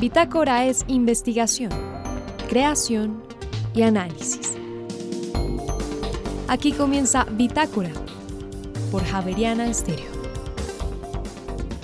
[0.00, 1.72] Bitácora es investigación,
[2.48, 3.20] creación
[3.74, 4.56] y análisis.
[6.46, 7.90] Aquí comienza Bitácora
[8.92, 10.06] por Javeriana Estéreo.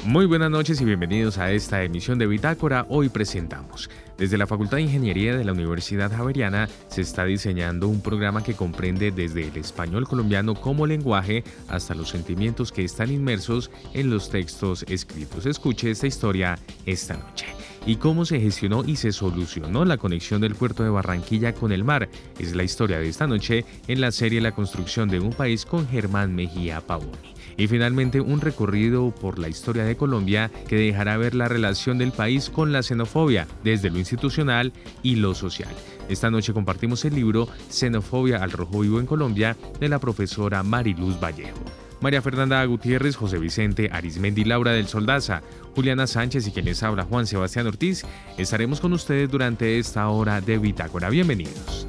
[0.04, 2.86] Muy buenas noches y bienvenidos a esta emisión de Bitácora.
[2.88, 3.90] Hoy presentamos.
[4.16, 8.54] Desde la Facultad de Ingeniería de la Universidad Javeriana se está diseñando un programa que
[8.54, 14.30] comprende desde el español colombiano como lenguaje hasta los sentimientos que están inmersos en los
[14.30, 15.46] textos escritos.
[15.46, 16.56] Escuche esta historia
[16.86, 17.46] esta noche
[17.86, 21.84] y cómo se gestionó y se solucionó la conexión del puerto de Barranquilla con el
[21.84, 22.08] mar.
[22.38, 25.88] Es la historia de esta noche en la serie La construcción de un país con
[25.88, 31.34] Germán Mejía Pavoni y finalmente un recorrido por la historia de Colombia que dejará ver
[31.34, 35.74] la relación del país con la xenofobia desde lo institucional y lo social.
[36.08, 41.18] Esta noche compartimos el libro Xenofobia al Rojo Vivo en Colombia de la profesora Mariluz
[41.18, 41.83] Vallejo.
[42.04, 45.40] María Fernanda Gutiérrez, José Vicente Arismendi, Laura del Soldaza,
[45.74, 48.04] Juliana Sánchez y quienes habla Juan Sebastián Ortiz,
[48.36, 51.08] estaremos con ustedes durante esta hora de Bitácora.
[51.08, 51.88] Bienvenidos.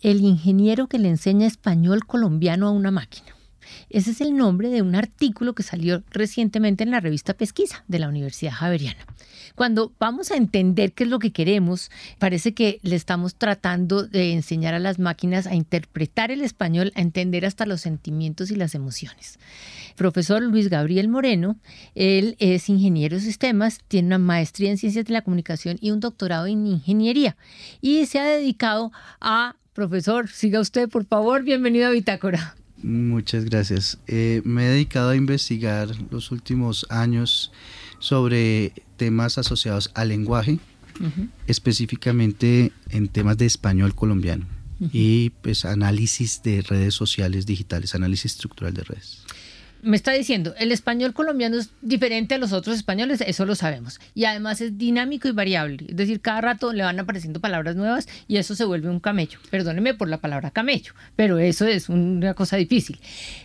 [0.00, 3.34] El ingeniero que le enseña español colombiano a una máquina.
[3.90, 7.98] Ese es el nombre de un artículo que salió recientemente en la revista Pesquisa de
[7.98, 9.04] la Universidad Javeriana.
[9.58, 14.32] Cuando vamos a entender qué es lo que queremos, parece que le estamos tratando de
[14.32, 18.76] enseñar a las máquinas a interpretar el español, a entender hasta los sentimientos y las
[18.76, 19.40] emociones.
[19.96, 21.56] Profesor Luis Gabriel Moreno,
[21.96, 25.98] él es ingeniero de sistemas, tiene una maestría en ciencias de la comunicación y un
[25.98, 27.36] doctorado en ingeniería
[27.80, 31.42] y se ha dedicado a Profesor, siga usted, por favor.
[31.42, 32.54] Bienvenido a Bitácora.
[32.80, 33.98] Muchas gracias.
[34.06, 37.50] Eh, me he dedicado a investigar los últimos años
[37.98, 40.58] sobre temas asociados al lenguaje,
[41.46, 44.46] específicamente en temas de español colombiano
[44.92, 49.24] y pues análisis de redes sociales digitales, análisis estructural de redes
[49.82, 54.00] me está diciendo, el español colombiano es diferente a los otros españoles, eso lo sabemos.
[54.14, 55.86] Y además es dinámico y variable.
[55.88, 59.38] Es decir, cada rato le van apareciendo palabras nuevas y eso se vuelve un camello.
[59.50, 62.98] Perdóneme por la palabra camello, pero eso es una cosa difícil.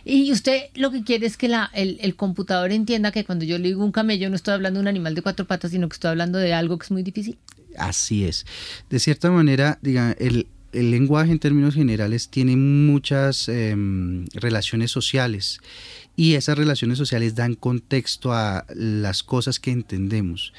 [0.04, 3.84] Y usted lo que quiere es que el, computador entienda que cuando yo le digo
[3.84, 6.38] un camello no estoy hablando de un animal de cuatro patas, sino que estoy hablando
[6.38, 7.38] de algo que es muy difícil.
[7.76, 8.46] Así es.
[8.88, 15.60] De cierta manera, diga, el, el lenguaje en términos generales tiene muchas em, relaciones sociales
[16.16, 20.52] y esas relaciones sociales dan contexto a las cosas que entendemos.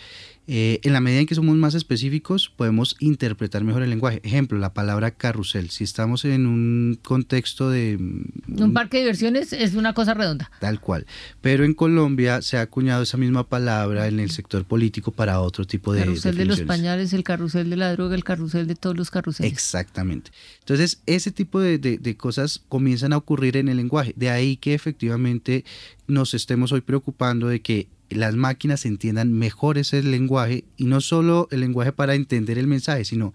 [0.48, 4.22] Eh, en la medida en que somos más específicos, podemos interpretar mejor el lenguaje.
[4.24, 5.72] Ejemplo, la palabra carrusel.
[5.72, 7.98] Si estamos en un contexto de...
[8.00, 10.52] Mm, un, parque de diversiones es una cosa redonda.
[10.60, 11.08] Tal cual.
[11.42, 15.66] Pero en Colombia se ha acuñado esa misma palabra en el sector político para otro
[15.66, 16.02] tipo de...
[16.02, 19.52] Carrusel de los pañales, el carrusel de la droga, el carrusel de todos los carruseles.
[19.52, 20.32] Exactamente.
[20.60, 24.14] Entonces, ese tipo de, de cosas comienzan a ocurrir en el lenguaje.
[24.16, 25.66] De ahí que efectivamente
[26.08, 31.48] nos estemos hoy preocupando de que las máquinas entiendan mejor ese lenguaje y no solo
[31.52, 33.34] el lenguaje para entender el mensaje, sino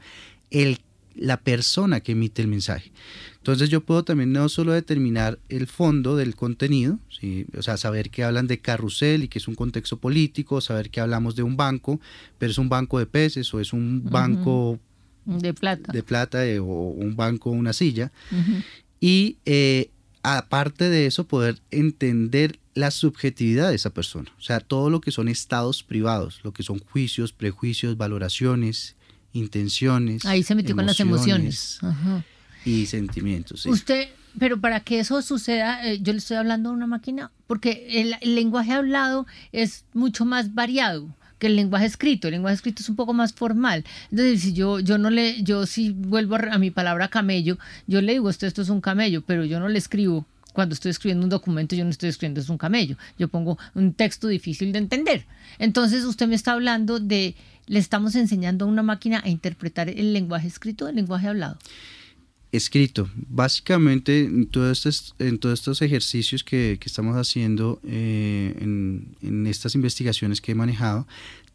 [0.50, 0.78] el,
[1.14, 2.92] la persona que emite el mensaje.
[3.36, 6.98] Entonces yo puedo también no solo determinar el fondo del contenido,
[7.56, 11.00] o sea, saber que hablan de carrusel y que es un contexto político, saber que
[11.00, 12.00] hablamos de un banco,
[12.38, 14.78] pero es un banco de peces o es un banco
[15.24, 18.12] de plata, de plata eh, o un banco, una silla.
[19.00, 19.90] Y eh,
[20.22, 25.12] aparte de eso, poder entender la subjetividad de esa persona, o sea, todo lo que
[25.12, 28.96] son estados privados, lo que son juicios, prejuicios, valoraciones,
[29.32, 30.24] intenciones.
[30.24, 31.78] Ahí se metió con las emociones.
[32.64, 33.64] Y sentimientos.
[33.66, 34.08] Usted,
[34.38, 38.34] pero para que eso suceda, eh, yo le estoy hablando a una máquina, porque el,
[38.34, 41.08] lenguaje hablado es mucho más variado
[41.38, 42.28] que el lenguaje escrito.
[42.28, 43.84] El lenguaje escrito es un poco más formal.
[44.10, 48.12] Entonces, si yo, yo no le, yo si vuelvo a, mi palabra camello, yo le
[48.12, 51.30] digo esto, esto es un camello, pero yo no le escribo cuando estoy escribiendo un
[51.30, 55.26] documento yo no estoy escribiendo es un camello, yo pongo un texto difícil de entender.
[55.58, 57.34] Entonces usted me está hablando de,
[57.66, 61.58] le estamos enseñando a una máquina a interpretar el lenguaje escrito, el lenguaje hablado.
[62.52, 63.08] Escrito.
[63.14, 69.46] Básicamente en todos estos, en todos estos ejercicios que, que estamos haciendo eh, en, en,
[69.46, 71.06] estas investigaciones que he manejado,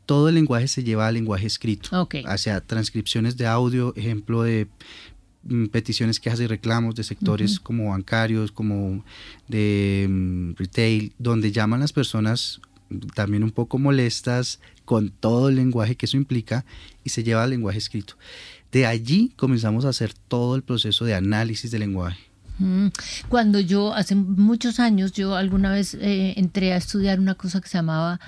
[0.06, 2.08] todo el lenguaje se lleva al lenguaje escrito.
[2.26, 4.68] Hacia transcripciones de audio, ejemplo de
[5.72, 9.04] peticiones, quejas y reclamos de sectores como bancarios, como
[9.48, 12.62] de mm, retail, donde llaman las personas
[13.16, 16.66] también un poco molestas con todo el lenguaje que eso implica
[17.04, 18.16] y se lleva al lenguaje escrito.
[18.72, 22.20] De allí comenzamos a hacer todo el proceso de análisis del lenguaje.
[23.28, 27.68] Cuando yo, hace muchos años, yo alguna vez eh, entré a estudiar una cosa que
[27.68, 28.20] se llamaba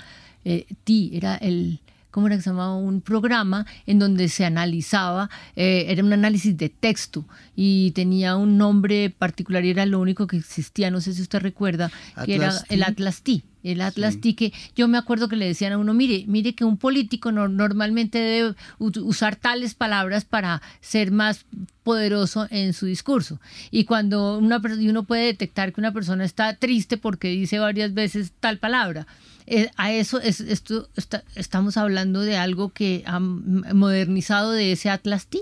[0.44, 1.80] eh, TI, era el
[2.18, 2.74] ¿cómo era que se llamaba?
[2.74, 7.24] Un programa en donde se analizaba, eh, era un análisis de texto
[7.54, 11.38] y tenía un nombre particular y era lo único que existía, no sé si usted
[11.38, 11.92] recuerda,
[12.24, 15.72] que era el Atlas T el Atlas T, que yo me acuerdo que le decían
[15.72, 21.44] a uno, mire, mire que un político normalmente debe usar tales palabras para ser más
[21.84, 23.40] poderoso en su discurso.
[23.70, 28.32] Y cuando una, uno puede detectar que una persona está triste porque dice varias veces
[28.40, 29.06] tal palabra,
[29.50, 30.88] eh, a eso es, esto,
[31.34, 35.38] estamos hablando de algo que ha modernizado de ese Atlas T.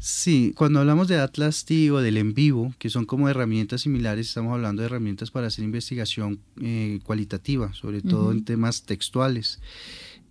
[0.00, 4.28] Sí, cuando hablamos de Atlas T o del en vivo, que son como herramientas similares,
[4.28, 9.60] estamos hablando de herramientas para hacer investigación eh, cualitativa, sobre todo en temas textuales.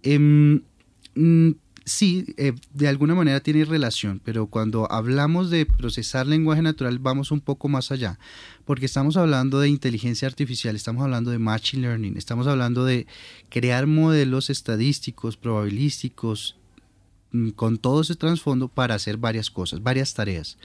[0.05, 0.57] Mm,
[1.87, 7.31] sí, eh, de alguna manera tiene relación, pero cuando hablamos de procesar lenguaje natural vamos
[7.31, 8.19] un poco más allá,
[8.65, 13.07] porque estamos hablando de inteligencia artificial, estamos hablando de machine learning, estamos hablando de
[13.49, 16.57] crear modelos estadísticos, probabilísticos,
[17.31, 20.57] mm, con todo ese trasfondo para hacer varias cosas, varias tareas.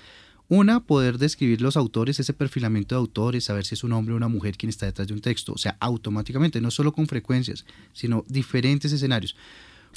[0.49, 4.17] Una, poder describir los autores, ese perfilamiento de autores, saber si es un hombre o
[4.17, 7.65] una mujer quien está detrás de un texto, o sea, automáticamente, no solo con frecuencias,
[7.93, 9.37] sino diferentes escenarios.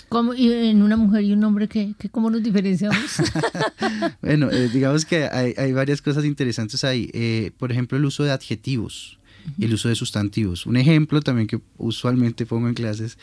[0.10, 3.18] ¿Cómo, y en una mujer y un hombre, ¿qué, cómo nos diferenciamos?
[4.22, 7.10] bueno, eh, digamos que hay, varias cosas interesantes ahí.
[7.14, 9.20] Eh, por ejemplo, el uso de adjetivos,
[9.60, 10.66] y el uso de sustantivos.
[10.66, 13.20] Un ejemplo también que usualmente pongo en clases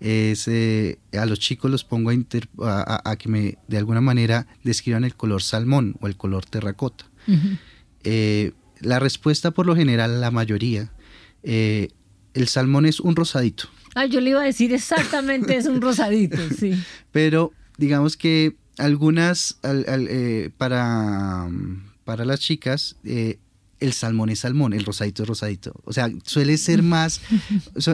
[0.00, 2.10] es eh, a los chicos los pongo
[2.62, 7.04] a, a, que me de alguna manera describan el color salmón o el color terracota.
[8.80, 10.90] la respuesta por lo general, la mayoría,
[12.36, 13.68] el salmón es un rosadito.
[13.94, 16.74] Ah, yo le iba a decir exactamente, es un rosadito, sí.
[17.10, 21.48] Pero digamos que algunas, eh, para,
[22.04, 23.38] para las chicas, eh,
[23.80, 25.80] el salmón es salmón, el rosadito es rosadito.
[25.84, 27.22] O sea, suele ser más,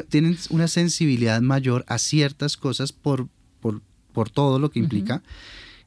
[0.08, 3.28] tienen una sensibilidad mayor a ciertas cosas por,
[3.60, 3.80] por,
[4.30, 5.22] todo lo que implica,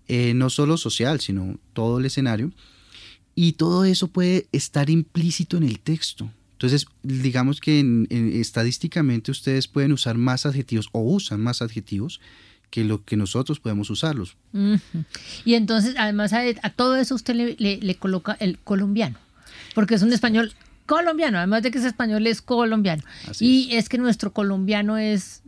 [0.07, 2.51] eh, no solo social, sino todo el escenario.
[3.35, 6.31] Y todo eso puede estar implícito en el texto.
[6.55, 7.83] Entonces, digamos que
[8.33, 12.21] estadísticamente ustedes pueden usar más adjetivos o usan más adjetivos
[12.69, 14.37] que lo que nosotros podemos usarlos.
[15.43, 19.17] Y entonces, además a, todo eso usted le, coloca el colombiano,
[19.73, 20.53] porque es un español
[20.85, 23.03] colombiano, además de que es español, es colombiano.
[23.39, 23.89] y es.
[23.89, 25.41] que nuestro colombiano es,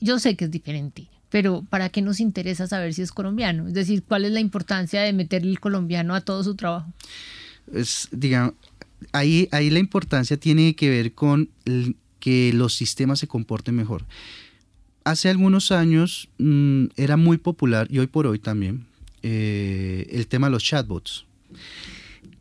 [0.00, 3.66] yo sé que es diferente, pero ¿para qué nos interesa saber si es colombiano?
[3.66, 6.92] Es decir, ¿cuál es la importancia de meterle el colombiano a todo su trabajo?
[7.72, 8.54] Es, digamos,
[9.12, 11.50] ahí, ahí la importancia tiene que ver con
[12.20, 14.04] que los sistemas se comporten mejor.
[15.04, 18.86] Hace algunos años mm, era muy popular, y hoy por hoy también,
[19.22, 21.26] eh, el tema de los chatbots.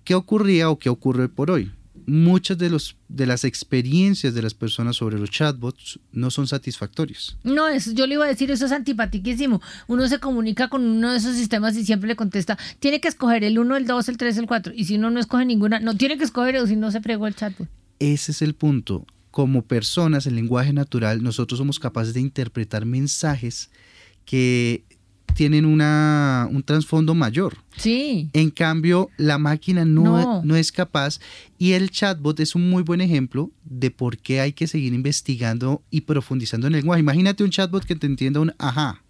[0.04, 1.72] ¿Qué ocurría o qué ocurre por hoy?
[2.06, 7.38] Muchas de, los, de las experiencias de las personas sobre los chatbots no son satisfactorias.
[7.44, 9.62] No, es, yo le iba a decir, eso es antipatiquísimo.
[9.88, 13.44] Uno se comunica con uno de esos sistemas y siempre le contesta, tiene que escoger
[13.44, 14.74] el 1, el 2, el 3, el 4.
[14.76, 17.28] Y si uno no escoge ninguna, no tiene que escoger o si no se fregó
[17.28, 17.68] el chatbot.
[18.00, 19.06] Ese es el punto.
[19.30, 23.70] Como personas, en lenguaje natural, nosotros somos capaces de interpretar mensajes
[24.26, 24.86] que
[25.34, 27.58] tienen una, un trasfondo mayor.
[27.78, 28.30] Sí.
[28.34, 31.20] En cambio, la máquina no, no, es capaz
[31.58, 35.82] y el chatbot es un muy buen ejemplo de por qué hay que seguir investigando
[35.90, 37.02] y profundizando en el lenguaje.
[37.02, 39.02] Imagínate un chatbot que te entienda un ajá.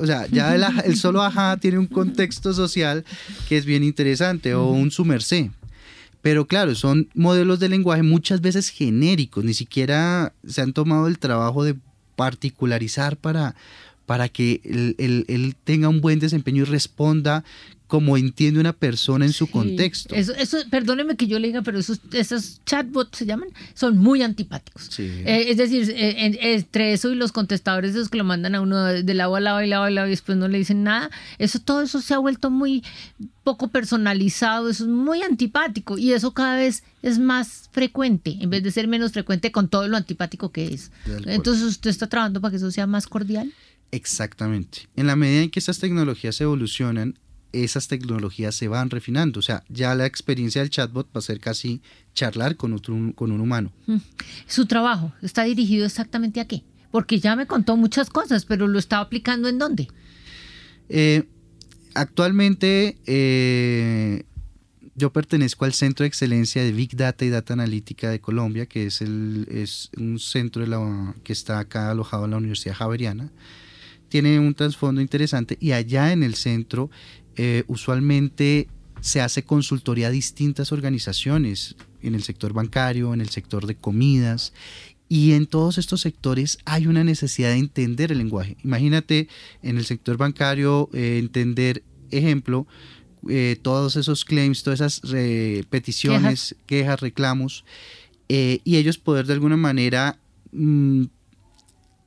[0.00, 3.04] O sea, ya el, solo ajá tiene un contexto social
[3.48, 5.50] que es bien interesante o un sumercé.
[6.22, 11.18] Pero claro, son modelos de lenguaje muchas veces genéricos, ni siquiera se han tomado el
[11.18, 11.76] trabajo de
[12.16, 13.56] particularizar para,
[14.06, 17.44] para que él, tenga un buen desempeño y responda
[17.86, 20.14] como entiende una persona en su contexto.
[20.14, 24.22] Eso, eso, perdóneme que yo le diga, pero esos, esos chatbots se llaman, son muy
[24.22, 24.98] antipáticos.
[24.98, 28.82] Eh, es decir, eh, entre eso y los contestadores esos que lo mandan a uno
[28.84, 31.60] de lado a lado y lado a lado y después no le dicen nada, eso
[31.60, 32.82] todo eso se ha vuelto muy
[33.44, 38.62] poco personalizado, eso es muy antipático y eso cada vez es más frecuente en vez
[38.62, 40.90] de ser menos frecuente con todo lo antipático que es.
[41.26, 43.52] Entonces, ¿usted está trabajando para que eso sea más cordial?
[43.94, 44.88] Exactamente.
[44.96, 47.16] En la medida en que estas tecnologías evolucionan,
[47.52, 49.38] esas tecnologías se van refinando.
[49.38, 51.80] O sea, ya la experiencia del chatbot va a ser casi
[52.12, 53.70] charlar con, otro, con un humano.
[54.48, 56.64] ¿Su trabajo está dirigido exactamente a qué?
[56.90, 59.86] Porque ya me contó muchas cosas, pero ¿lo está aplicando en dónde?
[60.88, 61.22] Eh,
[61.94, 64.24] actualmente eh,
[64.96, 68.86] yo pertenezco al Centro de Excelencia de Big Data y Data Analítica de Colombia, que
[68.86, 70.64] es, el, es un centro
[71.22, 73.30] que está acá alojado en la Universidad Javeriana
[74.14, 76.88] tiene un trasfondo interesante y allá en el centro
[77.34, 78.68] eh, usualmente
[79.00, 84.52] se hace consultoría a distintas organizaciones en el sector bancario, en el sector de comidas
[85.08, 88.56] Y en todos estos sectores hay una necesidad de entender el lenguaje.
[88.62, 89.26] Imagínate
[89.64, 92.68] en el sector bancario eh, entender, ejemplo,
[93.28, 97.64] eh, todos esos claims, todas esas peticiones, quejas, reclamos,
[98.28, 100.20] y ellos poder de alguna manera
[100.52, 101.06] mm,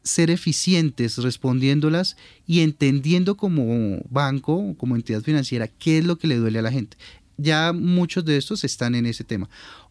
[0.07, 6.37] ser eficientes respondiéndolas y entendiendo como banco, como entidad financiera, qué es lo que le
[6.37, 6.97] duele a la gente.
[7.37, 9.47] Ya muchos de estos están en ese tema.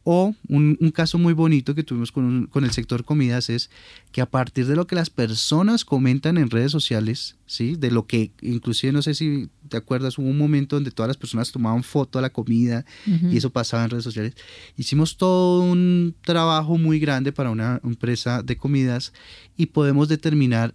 [0.09, 3.71] O un, caso muy bonito que tuvimos con, el sector comidas es
[4.13, 7.75] que a partir de lo que las personas comentan en redes sociales, ¿sí?
[7.75, 11.17] de lo que inclusive no sé si te acuerdas, hubo un momento donde todas las
[11.17, 14.35] personas tomaban foto a la comida y eso pasaba en redes sociales.
[14.77, 19.13] Hicimos todo un trabajo muy grande para una empresa de comidas
[19.57, 20.73] y podemos determinar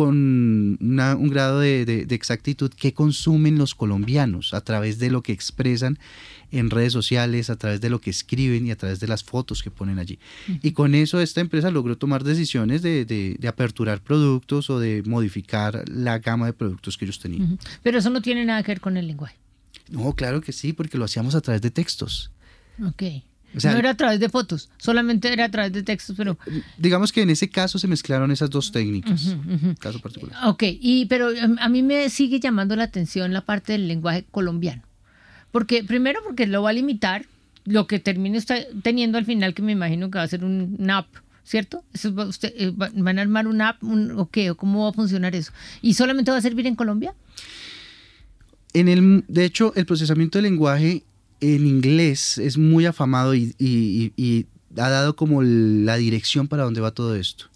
[0.00, 5.98] con un grado de, exactitud qué consumen los colombianos a través de lo que expresan
[6.52, 9.62] en redes sociales, a través de lo que escriben y a través de las fotos
[9.62, 10.18] que ponen allí.
[10.62, 16.18] Y con eso esta empresa logró tomar decisiones de, aperturar productos o de modificar la
[16.18, 17.58] gama de productos que ellos tenían.
[17.82, 19.36] Pero eso no tiene nada que ver con el lenguaje.
[19.90, 22.30] No, claro que sí, porque lo hacíamos a través de textos.
[22.82, 23.02] Ok
[23.52, 26.38] no era a través de fotos, solamente era a través de textos, pero...
[26.78, 29.36] Digamos que en ese caso se mezclaron esas dos técnicas,
[29.78, 30.36] caso particular.
[30.46, 34.24] Ok, y, pero em, a mí me sigue llamando la atención la parte del lenguaje
[34.30, 34.82] colombiano.
[35.50, 37.26] Porque, primero porque lo va a limitar,
[37.64, 40.88] lo que termine usted teniendo al final, que me imagino que va a ser un
[40.90, 41.08] app,
[41.44, 41.84] ¿cierto?
[41.92, 44.50] usted, eh, ¿Van a armar un app o qué?
[44.50, 45.52] ¿O cómo va a funcionar eso?
[45.82, 47.14] ¿Y solamente va a servir en Colombia?
[48.72, 51.02] En el, de hecho, el procesamiento del lenguaje
[51.40, 57.16] en inglés es muy afamado y, ha dado como la dirección para dónde va todo
[57.16, 57.46] esto.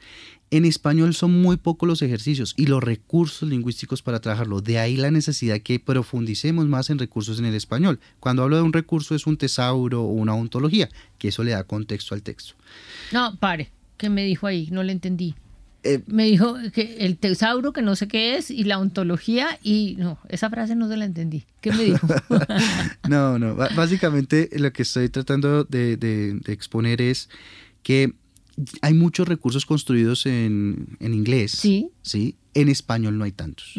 [0.50, 4.60] En español son muy pocos los ejercicios y los recursos lingüísticos para trabajarlo.
[4.60, 7.98] De ahí la necesidad que profundicemos más en recursos en el español.
[8.20, 10.88] Cuando hablo de un recurso es un tesauro o una ontología,
[11.18, 12.54] que eso le da contexto al texto.
[13.12, 14.68] No, pare, ¿qué me dijo ahí?
[14.70, 15.34] No le entendí.
[15.84, 19.96] Eh, me dijo que el tesauro, que no sé qué es, y la ontología, y
[19.98, 21.44] no, esa frase no se la entendí.
[21.60, 22.06] ¿Qué me dijo?
[23.08, 27.28] no, no, básicamente lo que estoy tratando de, exponer es
[27.82, 28.14] que
[28.80, 31.90] hay muchos recursos construidos en, inglés, sí.
[32.00, 33.74] sí, en español no hay tantos.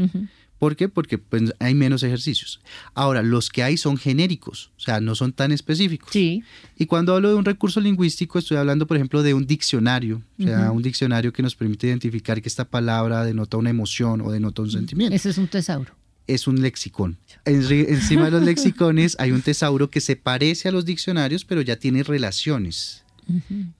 [0.60, 0.88] ¿Por qué?
[0.88, 2.62] Porque pues, hay menos ejercicios.
[2.94, 6.10] Ahora, los que hay son genéricos, o sea, no son tan específicos.
[6.12, 6.44] Sí.
[6.78, 10.44] Y cuando hablo de un recurso lingüístico, estoy hablando, por ejemplo, de un diccionario, o
[10.44, 14.62] sea, un diccionario que nos permite identificar que esta palabra denota una emoción o denota
[14.62, 15.16] un sentimiento.
[15.16, 15.92] Ese es un tesauro.
[16.28, 17.18] Es un lexicón.
[17.46, 21.76] encima de los lexicones hay un tesauro que se parece a los diccionarios, pero ya
[21.76, 23.04] tiene relaciones.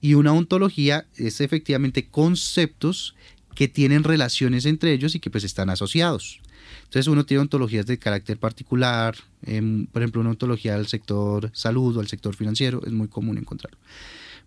[0.00, 3.14] Y una ontología es efectivamente conceptos
[3.54, 6.40] que tienen relaciones entre ellos y que pues están asociados.
[6.84, 11.96] Entonces uno tiene ontologías de carácter particular, em, por ejemplo una ontología del sector salud
[11.96, 13.78] o del sector financiero, es muy común encontrarlo.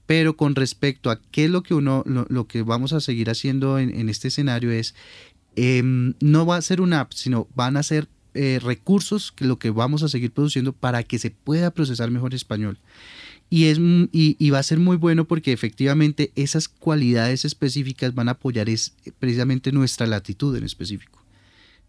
[0.05, 3.77] Pero con respecto a qué es lo que uno, lo, que vamos a seguir haciendo
[3.77, 4.95] en, este escenario es,
[5.55, 9.57] em, no va a ser una app, sino van a ser eh, recursos que lo
[9.57, 12.77] que vamos a seguir produciendo para que se pueda procesar mejor español.
[13.49, 13.79] Y, es,
[14.11, 18.93] y, va a ser muy bueno porque efectivamente esas cualidades específicas van a apoyar es,
[19.17, 21.18] precisamente nuestra latitud en específico.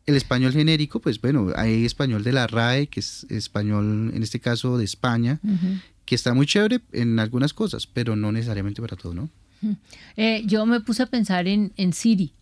[0.06, 4.40] El español genérico, pues bueno, hay español de la RAE, que es español, en este
[4.40, 5.40] caso de España,
[6.04, 9.28] que está muy chévere en algunas cosas, pero no necesariamente para todo, ¿no?
[10.16, 12.32] Eh, yo me puse a pensar en, en Siri.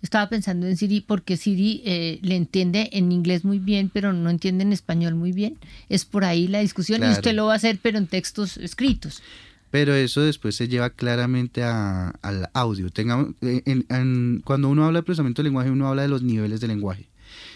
[0.00, 4.30] Estaba pensando en Siri porque Siri eh, le entiende en inglés muy bien, pero no
[4.30, 5.58] entiende en español muy bien.
[5.88, 9.22] Es por ahí la discusión y usted lo va a hacer, pero en textos escritos
[9.70, 12.90] pero eso después se lleva claramente al audio.
[12.90, 16.68] Tengamos, en, cuando uno habla de procesamiento de lenguaje, uno habla de los niveles de
[16.68, 17.08] lenguaje.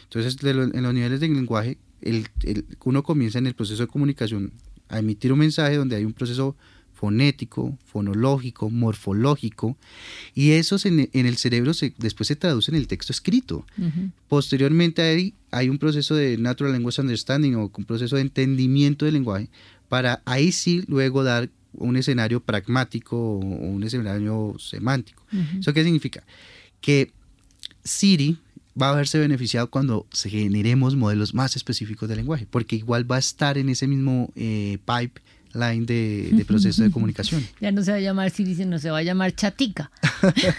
[0.05, 2.29] Entonces, en los niveles de lenguaje, el,
[2.85, 4.53] uno comienza en el proceso de comunicación
[4.89, 6.55] a emitir un mensaje donde hay un proceso
[6.93, 9.77] fonético, fonológico, morfológico,
[10.35, 13.67] y esos en, el cerebro se, después se traduce en el texto escrito.
[14.29, 19.15] Posteriormente ahí hay un proceso de Natural Language Understanding o un proceso de entendimiento del
[19.15, 19.51] lenguaje
[19.89, 25.25] para ahí sí luego dar un escenario pragmático o un escenario semántico.
[25.59, 26.23] ¿Eso qué significa?
[26.81, 27.13] Que
[27.85, 28.39] Siri
[28.81, 33.17] va a verse beneficiado cuando se generemos modelos más específicos de lenguaje, porque igual va
[33.17, 34.79] a estar en ese mismo eh,
[35.53, 37.47] pipeline de, proceso de comunicación.
[37.61, 39.91] Ya no se va a llamar Siri, sino se va a llamar Chatica.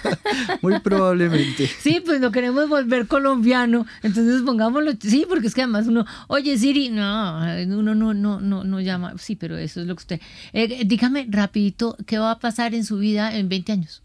[0.61, 1.67] Muy probablemente.
[1.67, 6.57] Sí, pues lo queremos volver colombiano, entonces pongámoslo, sí, porque es que además uno, oye
[6.57, 10.21] Siri, no, uno no, no, no, no llama, sí, pero eso es lo que usted...
[10.53, 14.01] Eh, dígame rapidito, ¿qué va a pasar en su vida en 20 años?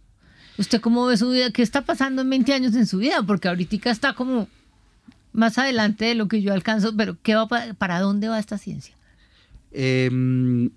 [0.57, 1.51] ¿Usted cómo ve su vida?
[1.53, 3.23] ¿Qué está pasando en 20 años en su vida?
[3.23, 4.49] Porque ahorita está como
[5.33, 8.95] más adelante de lo que yo alcanzo, pero ¿qué va para, dónde va esta ciencia?
[9.71, 10.71] Em,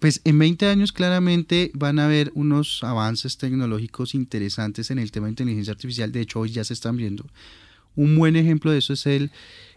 [0.00, 5.26] Pues en 20 años claramente van a haber unos avances tecnológicos interesantes en el tema
[5.26, 6.10] de inteligencia artificial.
[6.10, 7.26] De hecho, hoy ya se están viendo.
[7.96, 9.30] Un buen ejemplo de eso es el,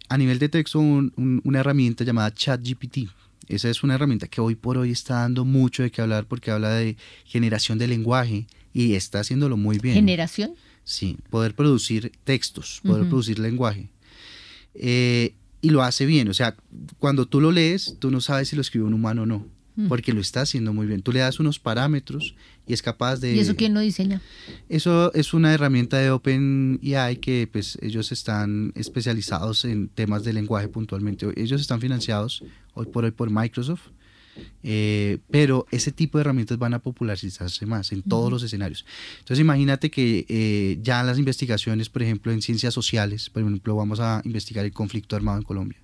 [0.07, 3.09] a nivel de texto, una herramienta llamada ChatGPT.
[3.49, 6.51] Esa es una herramienta que hoy por hoy está dando mucho de qué hablar porque
[6.51, 9.95] habla de generación de lenguaje y está haciéndolo muy bien.
[9.95, 10.53] ¿Generación?
[10.85, 13.89] Sí, poder producir textos, poder producir lenguaje.
[14.73, 16.55] Eh, y lo hace bien, o sea,
[16.99, 19.47] cuando tú lo lees, tú no sabes si lo escribió un humano o no.
[19.87, 21.01] Porque lo está haciendo muy bien.
[21.01, 22.35] Tú le das unos parámetros
[22.67, 23.35] y es capaz de...
[23.35, 24.21] ¿Y eso quién lo diseña?
[24.69, 30.67] Eso es una herramienta de OpenAI que pues ellos están especializados en temas de lenguaje
[30.67, 31.27] puntualmente.
[31.35, 33.89] Ellos están financiados hoy por hoy por Microsoft
[34.63, 38.85] eh, pero ese tipo de herramientas van a popularizarse más en todos los escenarios.
[39.19, 43.99] Entonces imagínate que eh, ya las investigaciones, por ejemplo, en ciencias sociales, por ejemplo, vamos
[43.99, 45.79] a investigar el conflicto armado en Colombia,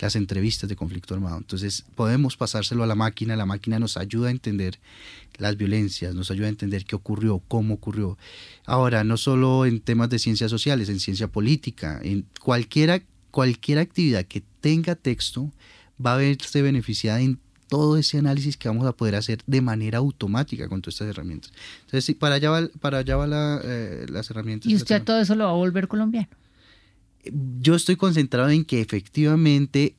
[0.00, 1.38] las entrevistas de conflicto armado.
[1.38, 4.78] Entonces podemos pasárselo a la máquina, la máquina nos ayuda a entender
[5.38, 8.18] las violencias, nos ayuda a entender qué ocurrió, cómo ocurrió.
[8.66, 14.24] Ahora, no solo en temas de ciencias sociales, en ciencia política, en cualquiera, cualquier actividad
[14.24, 15.50] que tenga texto
[16.04, 17.38] va a verse beneficiada en
[17.68, 21.52] todo ese análisis que vamos a poder hacer de manera automática con todas estas herramientas.
[21.82, 24.70] Entonces, sí, para allá va, para allá va la, eh, las herramientas.
[24.70, 26.28] ¿Y usted todo eso lo va a volver colombiano?
[27.60, 29.94] Yo estoy concentrado en que efectivamente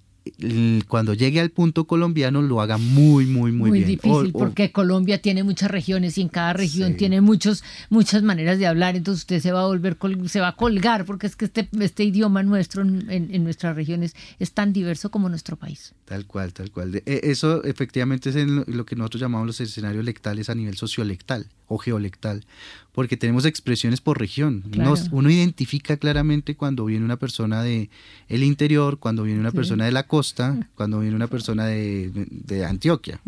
[0.88, 3.86] cuando llegue al punto colombiano lo haga muy, muy, muy, bien.
[3.86, 8.60] Muy difícil porque Colombia tiene muchas regiones y en cada región tiene muchos, muchas maneras
[8.60, 9.98] de hablar, entonces usted se va a volver,
[10.28, 14.16] se va a colgar porque es que este, este idioma nuestro en, en nuestras regiones
[14.38, 15.94] es tan diverso como nuestro país.
[16.06, 16.96] Tal cual, tal cual.
[16.96, 21.78] E, eso efectivamente es lo que nosotros llamamos los escenarios lectales a nivel sociolectal o
[21.78, 22.46] geolectal,
[22.91, 24.63] porque tenemos expresiones por región.
[25.12, 27.89] uno identifica claramente cuando viene una persona de
[28.27, 33.21] el interior, cuando viene una persona de la costa, cuando viene una persona de, Antioquia.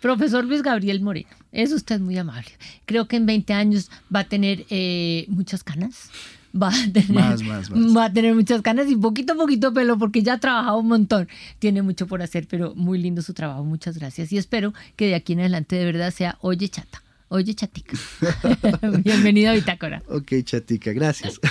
[0.00, 2.50] Profesor Luis Gabriel Moreno, es usted muy amable.
[2.86, 6.10] Creo que en 20 años va a tener eh, muchas canas
[6.52, 7.38] va a tener,
[7.96, 10.88] va a tener muchas canas y poquito a poquito pelo porque ya ha trabajado un
[10.88, 11.28] montón.
[11.58, 13.64] Tiene mucho por hacer, pero muy lindo su trabajo.
[13.64, 17.02] Muchas gracias y espero que de aquí en adelante de verdad sea Oye Chata.
[17.30, 17.96] Oye Chatica.
[19.04, 20.02] Bienvenido a Bitácora.
[20.08, 21.40] Ok, Chatica, gracias.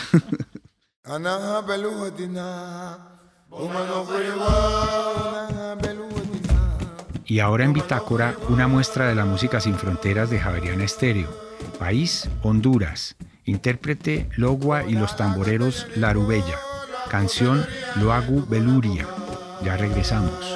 [7.26, 11.30] Y ahora en Bitácora, una muestra de la música sin fronteras de Javeriana Estéreo.
[11.80, 13.16] País, Honduras.
[13.46, 16.60] Intérprete Logua y los tamboreros Larubella.
[17.10, 19.08] Canción Loagu Beluria.
[19.64, 20.56] Ya regresamos.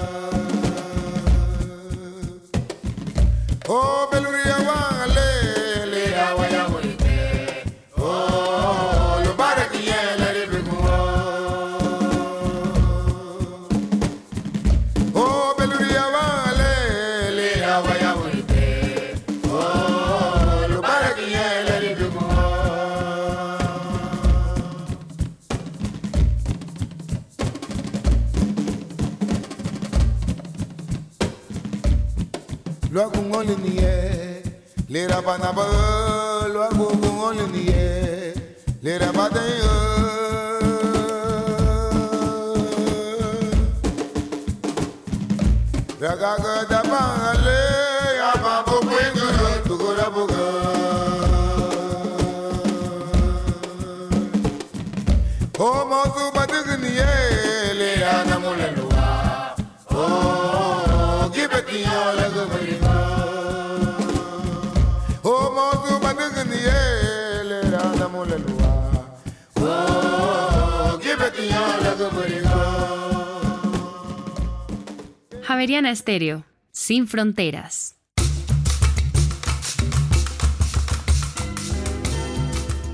[75.92, 77.96] Estéreo, sin fronteras.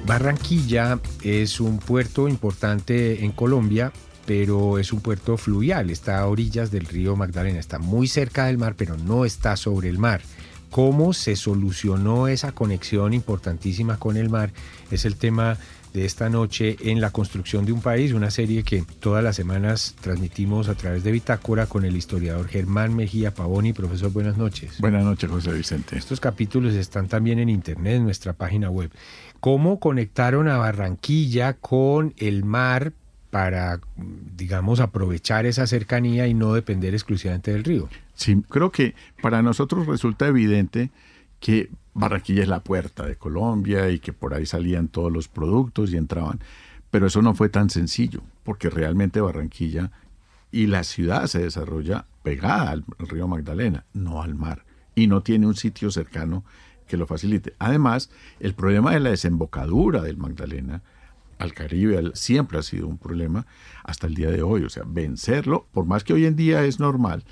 [0.06, 3.94] Barranquilla es un puerto importante en Colombia,
[4.26, 8.58] pero es un puerto fluvial, está a orillas del río Magdalena, está muy cerca del
[8.58, 10.22] mar, pero no está sobre el mar.
[10.72, 14.52] ¿Cómo se solucionó esa conexión importantísima con el mar?
[14.90, 15.58] Es el tema
[15.94, 19.96] de esta noche en La construcción de un país, una serie que todas las semanas
[20.02, 23.74] transmitimos a través de Bitácora con el historiador Germán Mejía Pavoni.
[23.74, 24.80] Profesor, buenas noches.
[24.80, 25.98] Buenas noches, José Vicente.
[25.98, 28.92] Estos capítulos están también en internet, en nuestra página web.
[29.40, 32.94] ¿Cómo conectaron a Barranquilla con el mar
[33.30, 33.80] para,
[34.36, 37.90] digamos, aprovechar esa cercanía y no depender exclusivamente del río?
[38.16, 40.92] Sí, creo que para nosotros resulta evidente
[41.40, 45.92] que Barranquilla es la puerta de Colombia y que por ahí salían todos los productos
[45.92, 46.40] y entraban.
[46.92, 49.92] Pero eso no fue tan sencillo, porque realmente Barranquilla
[50.52, 54.66] Y la ciudad se desarrolla pegada al río Magdalena, no al mar.
[54.96, 56.44] Y no tiene un sitio cercano
[56.88, 57.54] que lo facilite.
[57.60, 58.10] Además,
[58.40, 60.82] el problema de la desembocadura del Magdalena
[61.38, 63.46] al Caribe siempre ha sido un problema
[63.84, 64.64] hasta el día de hoy.
[64.64, 67.24] O sea, vencerlo, por más que hoy en día es normal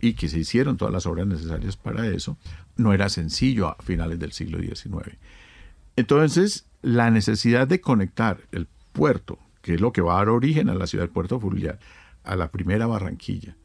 [0.00, 2.36] y que se hicieron todas las obras necesarias para eso,
[2.76, 5.16] no era sencillo a finales del siglo XIX.
[5.96, 10.68] Entonces, la necesidad de conectar el puerto, que es lo que va a dar origen
[10.68, 11.78] a la ciudad del Puerto Fluvial,
[12.24, 13.56] a la primera Barranquilla,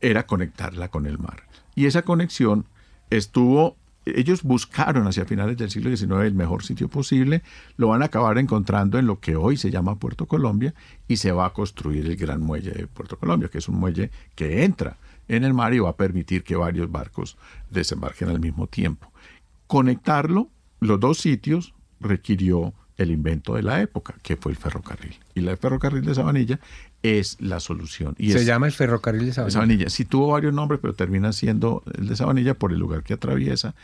[0.00, 1.44] era conectarla con el mar.
[1.74, 2.66] Y esa conexión
[3.10, 7.42] estuvo, ellos buscaron hacia finales del siglo XIX el mejor sitio posible,
[7.76, 10.74] lo van a acabar encontrando en lo que hoy se llama Puerto Colombia
[11.08, 14.10] y se va a construir el gran muelle de Puerto Colombia, que es un muelle
[14.34, 14.96] que entra
[15.28, 17.36] en el mar y va a permitir que varios barcos
[17.70, 19.12] desembarquen al mismo tiempo.
[19.66, 20.48] Conectarlo,
[20.80, 25.14] los dos sitios, requirió el invento de la época, que fue el ferrocarril.
[25.34, 26.58] Y la ferrocarril de Sabanilla
[27.02, 28.14] es la solución.
[28.18, 29.52] Y Se llama el ferrocarril de Sabanilla.
[29.52, 29.90] Sabanilla.
[29.90, 33.74] Sí tuvo varios nombres, pero termina siendo el de Sabanilla por el lugar que atraviesa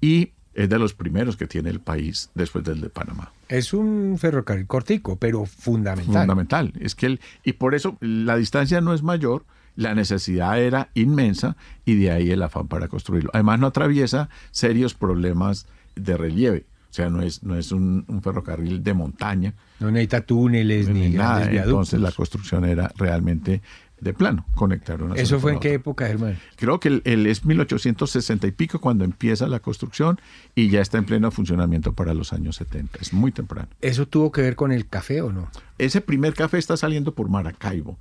[0.00, 3.32] y es de los primeros que tiene el país después del de Panamá.
[3.48, 6.22] Es un ferrocarril cortico, pero fundamental.
[6.22, 6.72] Fundamental.
[6.80, 9.44] Es que el, y por eso la distancia no es mayor,
[9.80, 13.30] la necesidad era inmensa y de ahí el afán para construirlo.
[13.32, 15.66] Además no atraviesa serios problemas
[15.96, 16.66] de relieve.
[16.90, 19.54] O sea, no es, no es un, ferrocarril de montaña.
[19.78, 21.50] No necesita túneles ni, nada.
[21.50, 23.62] Entonces la construcción era realmente
[24.00, 25.16] de plano, conectaron.
[25.16, 26.38] ¿Eso fue en qué época, Germán?
[26.56, 30.20] Creo que el, es 1860 y pico cuando empieza la construcción
[30.54, 32.98] y ya está en pleno funcionamiento para los años 70.
[33.00, 33.68] Es muy temprano.
[33.80, 35.48] ¿Eso tuvo que ver con el café o no?
[35.78, 37.98] Ese primer café está saliendo por Maracaibo.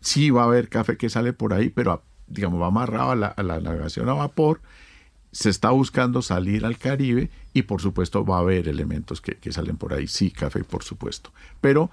[0.00, 3.26] Sí va a haber café que sale por ahí, pero digamos va amarrado a la,
[3.28, 4.60] a la navegación a vapor
[5.32, 9.76] se está buscando salir al Caribe y por supuesto va a haber elementos que, salen
[9.76, 11.32] por ahí, sí, café por supuesto.
[11.60, 11.90] Pero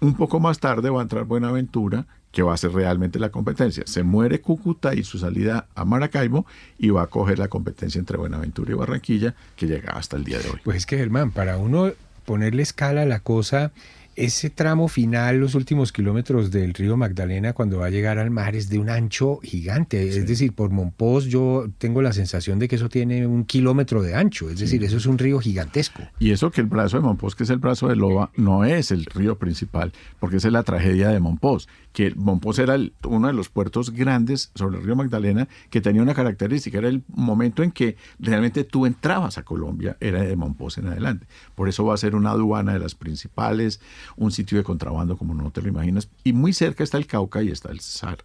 [0.00, 3.84] un poco más tarde va a entrar Buenaventura, que va a ser realmente la competencia.
[3.86, 6.46] Se muere Cúcuta y su salida a Maracaibo
[6.78, 10.38] y va a coger la competencia entre Buenaventura y Barranquilla, que llega hasta el día
[10.38, 10.60] de hoy.
[10.64, 11.92] Pues es que Germán, para uno
[12.24, 13.72] ponerle escala a la cosa,
[14.16, 18.56] ese tramo final, los últimos kilómetros del río Magdalena, cuando va a llegar al mar,
[18.56, 20.08] es de un ancho gigante.
[20.08, 24.14] Es decir, por Monpós yo tengo la sensación de que eso tiene un kilómetro de
[24.14, 24.50] ancho.
[24.50, 26.02] Es decir, eso es un río gigantesco.
[26.18, 28.90] Y eso que el brazo de Monpós, que es el brazo de Loba, no es
[28.90, 33.32] el río principal, porque esa es la tragedia de Monpós que Monpós era uno de
[33.32, 37.70] los puertos grandes sobre el río Magdalena que tenía una característica, era el momento en
[37.70, 41.26] que realmente tú entrabas a Colombia, era de Monpós en adelante.
[41.54, 43.80] Por eso va a ser una aduana de las principales,
[44.16, 47.42] un sitio de contrabando como no te lo imaginas, y muy cerca está el Cauca
[47.42, 48.18] y está el Cesar.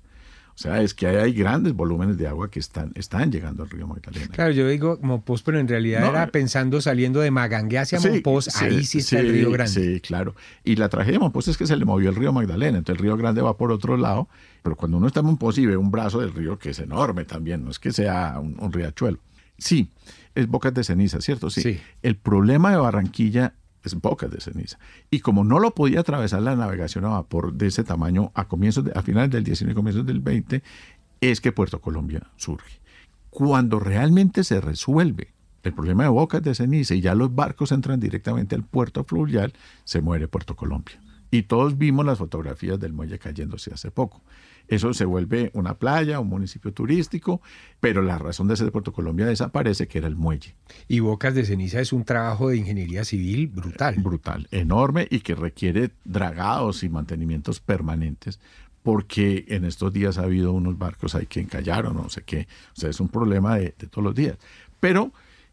[0.60, 3.88] O sea, es que hay, grandes volúmenes de agua que están, están llegando al río
[3.88, 4.28] Magdalena.
[4.28, 8.22] Claro, yo digo Monpós, pero en realidad era pensando saliendo de Magangue hacia sí,
[8.60, 9.72] ahí sí está el río Grande.
[9.72, 10.36] Sí, claro.
[10.66, 13.04] Y la tragedia de Monpós es que se le movió el río Magdalena, entonces el
[13.06, 14.28] río Grande va por otro lado,
[14.62, 17.24] pero cuando uno está en Monpós y ve un brazo del río que es enorme
[17.24, 19.20] también, no es que sea un, un riachuelo.
[19.58, 19.90] Sí,
[20.36, 21.50] es bocas de ceniza, ¿cierto?
[21.50, 21.62] Sí.
[21.62, 21.80] sí.
[22.02, 24.78] El problema de Barranquilla es bocas de ceniza.
[25.10, 28.86] Y como no lo podía atravesar la navegación a vapor de ese tamaño a comienzos
[28.96, 30.64] a finales del 19 y comienzos del 20,
[31.22, 32.80] es que Puerto Colombia surge.
[33.30, 38.00] Cuando realmente se resuelve el problema de bocas de ceniza y ya los barcos entran
[38.00, 41.00] directamente al puerto fluvial, se muere Puerto Colombia.
[41.32, 44.22] Y todos vimos las fotografías del muelle cayéndose hace poco.
[44.70, 47.42] Eso se vuelve una playa, un municipio turístico,
[47.80, 50.56] pero la razón de ser de Puerto Colombia desaparece, que era el muelle.
[50.88, 53.96] Y Bocas de Ceniza es un trabajo de ingeniería civil brutal.
[53.98, 58.40] Brutal, enorme y que requiere dragados y mantenimientos permanentes
[58.84, 62.48] porque en estos días ha habido unos barcos ahí que encallaron, no sé qué.
[62.76, 64.38] O sea, es un problema de, de todos los días.
[64.80, 65.12] Pero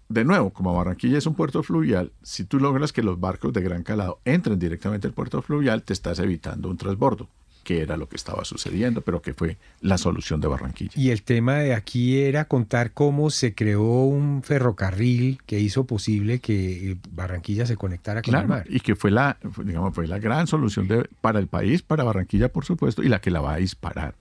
[0.08, 3.62] de nuevo, como Barranquilla es un puerto fluvial, si tú logras que los barcos de
[3.62, 7.28] gran calado entren directamente al puerto fluvial, te estás evitando un transbordo
[7.66, 10.92] que era lo que estaba sucediendo, pero que fue la solución de Barranquilla.
[10.94, 16.38] Y el tema de aquí era contar cómo se creó un ferrocarril que hizo posible
[16.38, 18.66] que eh, Barranquilla se conectara con el mar.
[18.68, 22.52] Y que fue la, digamos, fue la gran solución de, para el país, para Barranquilla,
[22.52, 24.14] por supuesto, y la que la va a disparar.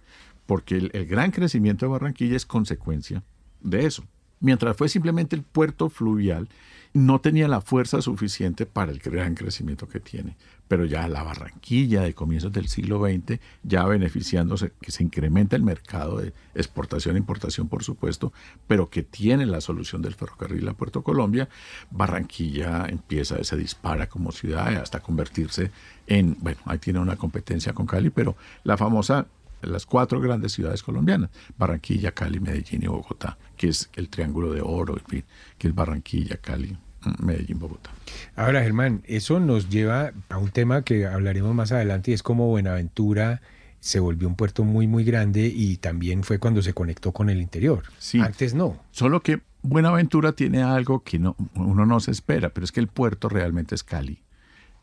[0.48, 3.22] Porque el, el gran crecimiento de Barranquilla es consecuencia
[3.62, 4.04] de eso.
[4.40, 6.50] Mientras fue simplemente el puerto fluvial,
[6.96, 10.38] no tenía la fuerza suficiente para el gran crecimiento que tiene.
[10.70, 15.62] Pero ya la Barranquilla de comienzos del siglo XX, ya beneficiándose, que se incrementa el
[15.62, 18.32] mercado de exportación e importación, por supuesto,
[18.66, 21.50] pero que tiene la solución del ferrocarril a Puerto Colombia,
[21.92, 25.72] Barranquilla empieza, se dispara como ciudad hasta convertirse
[26.08, 29.28] en, bueno, ahí tiene una competencia con Cali, pero la famosa
[29.62, 34.62] las cuatro grandes ciudades colombianas, Barranquilla, Cali, Medellín y Bogotá, que es el triángulo de
[34.62, 35.24] oro, en fin,
[35.58, 36.78] que es Barranquilla, Cali,
[37.20, 37.92] Medellín, Bogotá.
[38.36, 42.48] Ahora, Germán, eso nos lleva a un tema que hablaremos más adelante y es como
[42.48, 43.42] Buenaventura
[43.80, 47.40] se volvió un puerto muy, muy grande y también fue cuando se conectó con el
[47.40, 47.84] interior.
[48.00, 48.20] Sí.
[48.20, 48.78] Antes no.
[48.92, 52.88] Solo que Buenaventura tiene algo que no, uno no se espera, pero es que el
[52.88, 54.24] puerto realmente es Cali.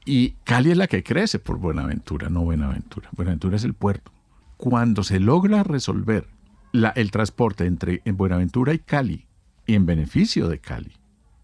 [0.04, 3.08] Y Cali es la que crece por Buenaventura, no Buenaventura.
[3.12, 4.12] Buenaventura es el puerto.
[4.56, 6.26] Cuando se logra resolver
[6.72, 9.26] la- el transporte entre en Buenaventura y Cali,
[9.66, 10.92] y en beneficio de Cali,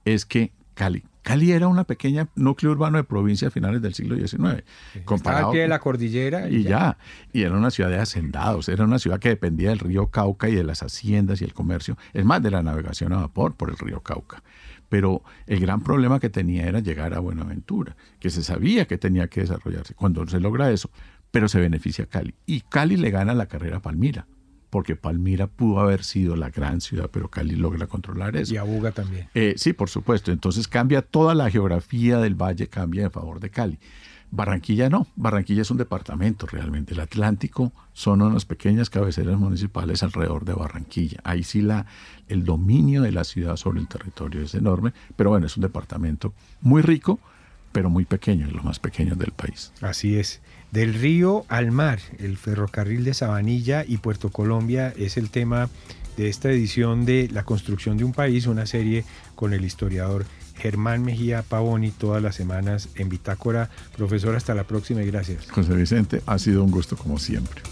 [0.04, 4.14] es que Cali, Cali era una pequeña núcleo urbano de provincia a finales del siglo
[4.14, 4.30] XIX.
[4.30, 6.98] Estaba comparado pie de la cordillera y ya.
[7.32, 10.54] Y era una ciudad de hacendados, era una ciudad que dependía del río Cauca y
[10.54, 13.76] de las haciendas y el comercio, es más, de la navegación a vapor por el
[13.76, 14.44] río Cauca.
[14.88, 19.26] Pero el gran problema que tenía era llegar a Buenaventura, que se sabía que tenía
[19.26, 19.94] que desarrollarse.
[19.94, 20.92] Cuando se logra eso,
[21.32, 22.36] pero se beneficia a Cali.
[22.46, 24.28] Y Cali le gana la carrera a Palmira,
[24.70, 28.54] porque Palmira pudo haber sido la gran ciudad, pero Cali logra controlar eso.
[28.54, 29.28] y a Buga también.
[29.34, 30.32] Eh, sí, por supuesto.
[30.32, 33.78] Entonces cambia toda la geografía del valle, cambia en favor de Cali.
[34.30, 35.06] Barranquilla no.
[35.16, 36.92] Barranquilla es un departamento realmente.
[36.92, 41.18] El Atlántico son unas pequeñas cabeceras municipales alrededor de Barranquilla.
[41.24, 41.86] Ahí sí la,
[42.28, 46.34] el dominio de la ciudad sobre el territorio es enorme, pero bueno, es un departamento
[46.60, 47.18] muy rico,
[47.72, 49.72] pero muy pequeño, es lo más pequeño del país.
[49.80, 50.42] Así es.
[50.70, 55.70] Del río al mar, el ferrocarril de Sabanilla y Puerto Colombia es el tema
[56.18, 59.04] de esta edición de La construcción de un país, una serie
[59.34, 60.26] con el historiador
[60.56, 63.70] Germán Mejía Pavoni todas las semanas en Bitácora.
[63.96, 65.50] Profesor, hasta la próxima y gracias.
[65.50, 67.62] José Vicente, ha sido un gusto como siempre.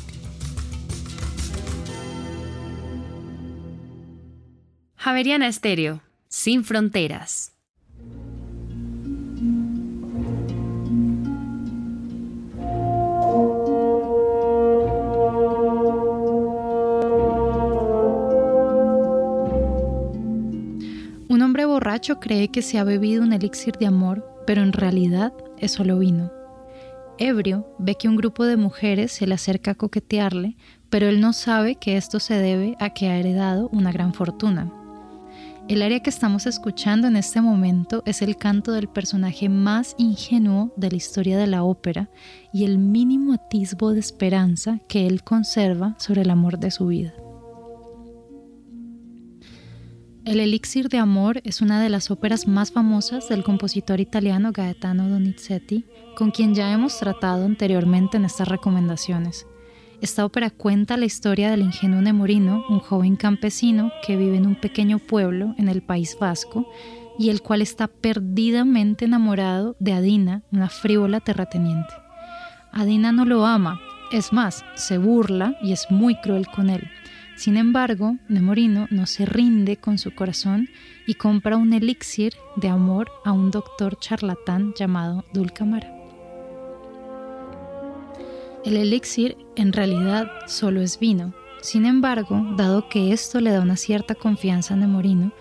[4.97, 7.56] Javeriana Estéreo, sin fronteras.
[21.97, 25.99] Borracho cree que se ha bebido un elixir de amor, pero en realidad es solo
[25.99, 26.31] vino.
[27.17, 30.59] Ebrio ve que un grupo de mujeres se le acerca a coquetearle,
[30.91, 34.71] pero él no sabe que esto se debe a que ha heredado una gran fortuna.
[35.69, 40.75] El área que estamos escuchando en este momento es el canto del personaje más ingenuo
[40.77, 42.11] de la historia de la ópera
[42.53, 47.15] y el mínimo atisbo de esperanza que él conserva sobre el amor de su vida.
[50.27, 55.09] El Elixir de Amor es una de las óperas más famosas del compositor italiano Gaetano
[55.09, 55.85] Donizetti,
[56.17, 59.47] con quien ya hemos tratado anteriormente en estas recomendaciones.
[60.01, 64.57] Esta ópera cuenta la historia del ingenuo Nemorino, un joven campesino que vive en un
[64.57, 66.69] pequeño pueblo en el País Vasco
[67.21, 71.95] y el cual está perdidamente enamorado de Adina, una frívola terrateniente.
[72.73, 73.79] Adina no lo ama,
[74.11, 76.83] es más, se burla y es muy cruel con él.
[77.37, 80.71] Sin embargo, Nemorino no se rinde con su corazón
[81.07, 85.93] y compra un elixir de amor a un doctor charlatán llamado Dulcamara.
[88.65, 91.35] El elixir en realidad solo es vino.
[91.61, 95.33] Sin embargo, dado que esto le da una cierta confianza a Nemorino,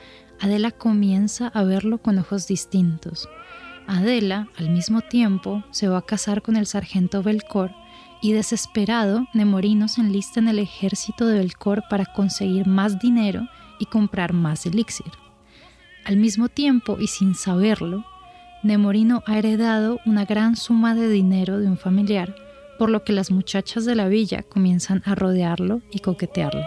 [0.42, 3.30] Adela comienza a verlo con ojos distintos.
[3.88, 7.72] Adela, al mismo tiempo, se va a casar con el sargento Belcor
[8.26, 13.86] y desesperado, Nemorino se enlista en el ejército de Belcor para conseguir más dinero y
[13.86, 15.12] comprar más elixir.
[16.06, 18.04] Al mismo tiempo, y sin saberlo,
[18.64, 22.36] Nemorino ha heredado una gran suma de dinero de un familiar,
[22.80, 26.66] por lo que las muchachas de la villa comienzan a rodearlo y coquetearle.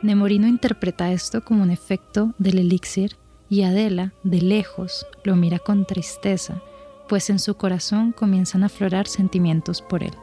[0.00, 3.16] Nemorino interpreta esto como un efecto del elixir
[3.50, 6.62] y Adela, de lejos, lo mira con tristeza,
[7.08, 10.14] pues en su corazón comienzan a aflorar sentimientos por él.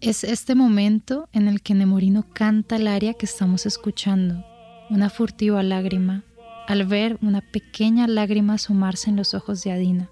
[0.00, 4.44] Es este momento en el que Nemorino canta el aria que estamos escuchando,
[4.88, 6.24] una furtiva lágrima,
[6.66, 10.08] al ver una pequeña lágrima asomarse en los ojos de Adina.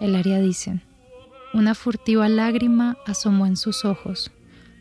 [0.00, 0.80] El aria dice,
[1.54, 4.32] una furtiva lágrima asomó en sus ojos,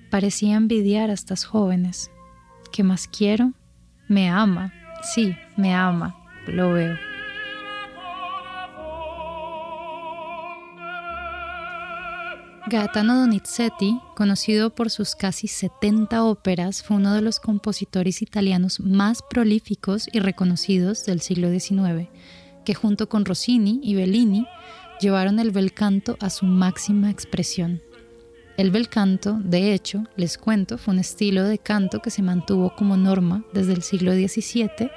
[0.09, 2.09] parecía envidiar a estas jóvenes.
[2.71, 3.53] ¿Qué más quiero?
[4.07, 4.73] Me ama,
[5.13, 6.15] sí, me ama,
[6.47, 7.14] lo veo.
[12.67, 19.21] Gaetano Donizetti, conocido por sus casi 70 óperas, fue uno de los compositores italianos más
[19.21, 22.09] prolíficos y reconocidos del siglo XIX,
[22.65, 24.47] que junto con Rossini y Bellini
[24.99, 27.83] llevaron el bel canto a su máxima expresión.
[28.57, 32.75] El bel canto, de hecho, les cuento, fue un estilo de canto que se mantuvo
[32.75, 34.89] como norma desde el siglo XVII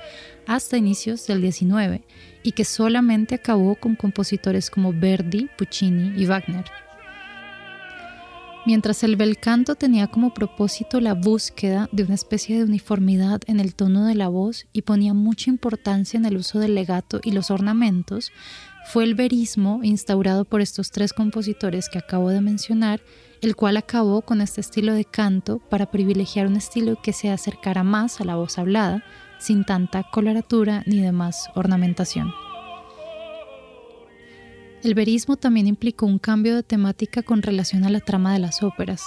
[0.47, 2.03] hasta inicios del XIX
[2.43, 6.65] y que solamente acabó con compositores como Verdi, Puccini y Wagner.
[8.69, 13.61] Mientras el bel canto tenía como propósito la búsqueda de una especie de uniformidad en
[13.61, 17.31] el tono de la voz y ponía mucha importancia en el uso del legato y
[17.31, 18.31] los ornamentos,
[18.85, 23.01] fue el verismo instaurado por estos tres compositores que acabo de mencionar,
[23.41, 27.85] el cual acabó con este estilo de canto para privilegiar un estilo que se acercara
[27.85, 29.03] más a la voz hablada,
[29.39, 32.35] sin tanta coloratura ni demás ornamentación.
[34.85, 38.63] El verismo también implicó un cambio de temática con relación a la trama de las
[38.63, 39.03] óperas.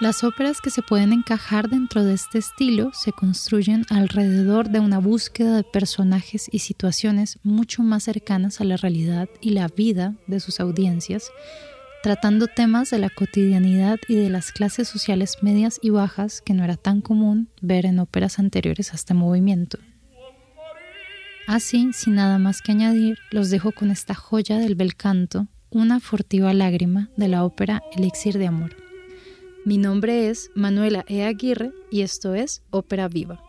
[0.00, 4.98] Las óperas que se pueden encajar dentro de este estilo se construyen alrededor de una
[4.98, 10.40] búsqueda de personajes y situaciones mucho más cercanas a la realidad y la vida de
[10.40, 11.30] sus audiencias,
[12.02, 16.64] tratando temas de la cotidianidad y de las clases sociales medias y bajas que no
[16.64, 19.78] era tan común ver en óperas anteriores a este movimiento.
[21.50, 25.98] Así, sin nada más que añadir, los dejo con esta joya del bel canto, una
[25.98, 28.76] furtiva lágrima de la ópera Elixir de Amor.
[29.64, 31.24] Mi nombre es Manuela E.
[31.24, 33.42] Aguirre y esto es Ópera Viva.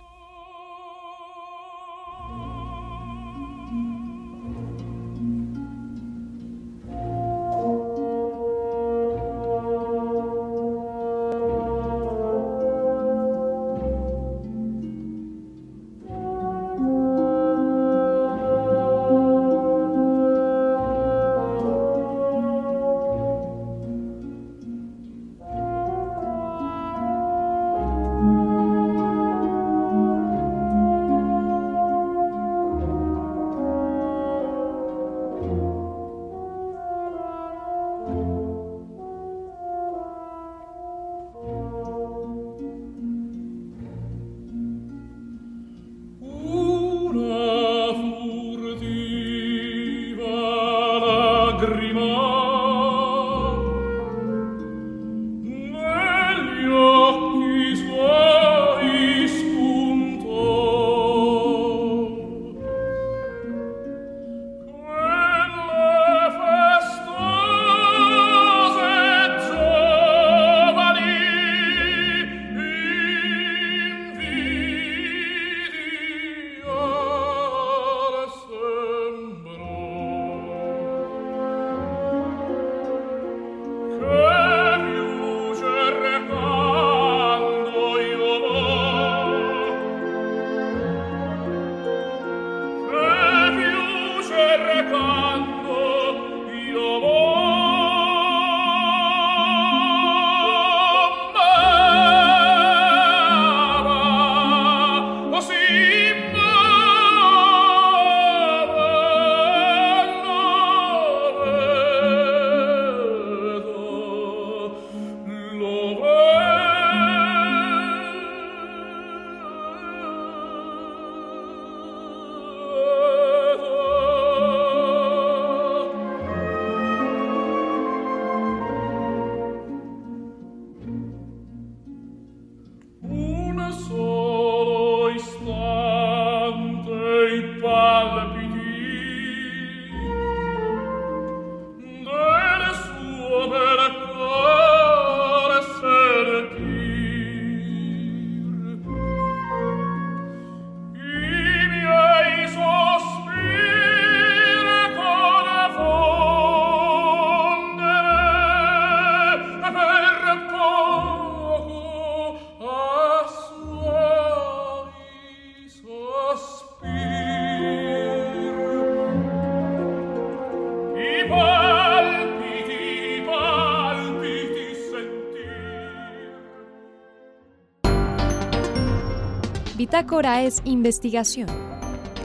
[180.01, 181.45] Bitácora es investigación,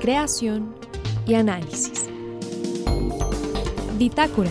[0.01, 0.75] creación
[1.27, 2.07] y análisis.
[3.99, 4.51] Bitácora,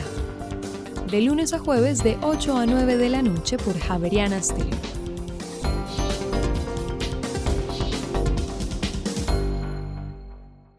[1.09, 4.94] de lunes a jueves de 8 a 9 de la noche por Javeriana Stereo.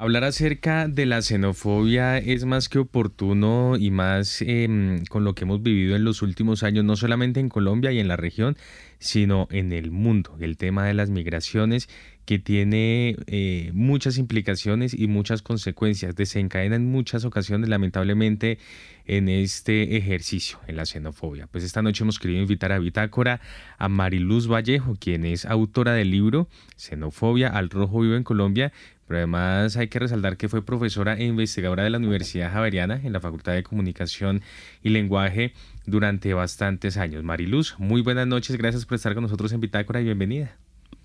[0.06, 5.42] Hablar acerca de la xenofobia es más que oportuno y más em, con lo que
[5.42, 8.56] hemos vivido en los últimos años, no solamente en Colombia y en la región,
[9.00, 10.36] sino en el mundo.
[10.38, 11.88] El tema de las migraciones
[12.24, 18.58] que tiene eh, muchas implicaciones y muchas consecuencias, desencadena en muchas ocasiones lamentablemente
[19.06, 21.46] en este ejercicio, en la xenofobia.
[21.46, 23.40] Pues esta noche hemos querido invitar a Bitácora
[23.78, 28.72] a Mariluz Vallejo, quien es autora del libro Xenofobia al Rojo Vivo en Colombia,
[29.06, 33.12] pero además hay que resaltar que fue profesora e investigadora de la Universidad Javeriana en
[33.12, 34.42] la Facultad de Comunicación
[34.82, 35.52] y Lenguaje
[35.86, 37.24] durante bastantes años.
[37.24, 40.56] Mariluz, muy buenas noches, gracias por estar con nosotros en Bitácora y bienvenida.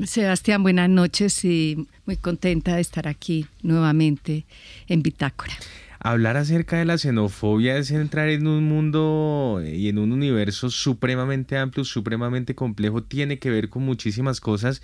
[0.05, 4.45] Sebastián, buenas noches y muy contenta de estar aquí nuevamente
[4.87, 5.53] en Bitácora.
[6.03, 11.59] Hablar acerca de la xenofobia es entrar en un mundo y en un universo supremamente
[11.59, 14.81] amplio, supremamente complejo, tiene que ver con muchísimas cosas,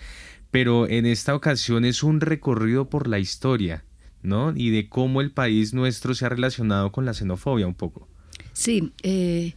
[0.52, 3.84] pero en esta ocasión es un recorrido por la historia,
[4.22, 4.54] ¿no?
[4.56, 8.08] Y de cómo el país nuestro se ha relacionado con la xenofobia un poco.
[8.54, 9.54] Sí, eh,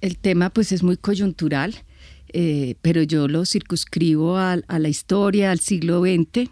[0.00, 1.74] el tema pues es muy coyuntural,
[2.32, 6.50] eh, pero yo lo circunscribo a, la historia, al siglo XX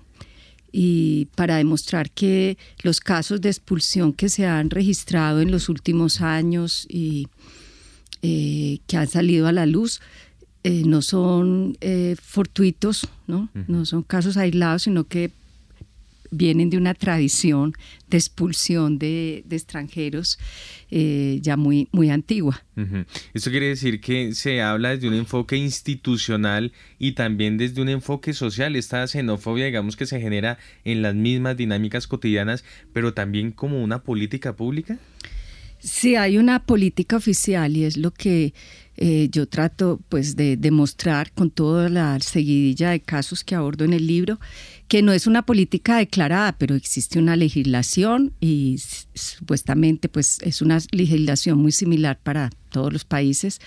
[0.72, 6.22] y para demostrar que los casos de expulsión que se han registrado en los últimos
[6.22, 7.28] años y
[8.22, 10.00] eh, que han salido a la luz
[10.66, 13.48] eh, no son eh, fortuitos, ¿no?
[13.68, 15.30] no son casos aislados, sino que
[16.32, 17.72] vienen de una tradición
[18.08, 20.40] de expulsión de, extranjeros
[20.90, 22.64] eh, ya muy, muy antigua.
[23.32, 28.32] Esto quiere decir que se habla desde un enfoque institucional y también desde un enfoque
[28.32, 28.74] social.
[28.74, 34.02] Esta xenofobia, digamos que se genera en las mismas dinámicas cotidianas, pero también como una
[34.02, 34.98] política pública.
[35.78, 38.54] Sí, hay una política oficial y es lo que
[38.96, 43.92] eh, yo trato pues de demostrar con toda la seguidilla de casos que abordo en
[43.92, 44.40] el libro
[44.88, 48.80] que no es una política declarada, pero existe una legislación y
[49.14, 53.60] supuestamente pues es una legislación muy similar para todos los países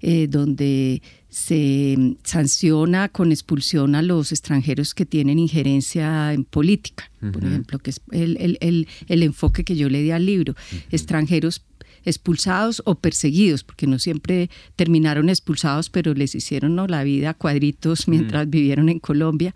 [0.00, 7.44] eh, donde se sanciona con expulsión a los extranjeros que tienen injerencia en política, por
[7.44, 10.56] ejemplo, que es el, el, enfoque que yo le di al libro,
[10.90, 11.62] extranjeros
[12.04, 16.86] expulsados o perseguidos, porque no siempre terminaron expulsados, pero les hicieron ¿no?
[16.86, 19.54] la vida a cuadritos mientras vivieron en Colombia.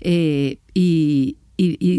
[0.00, 1.36] Eh, y,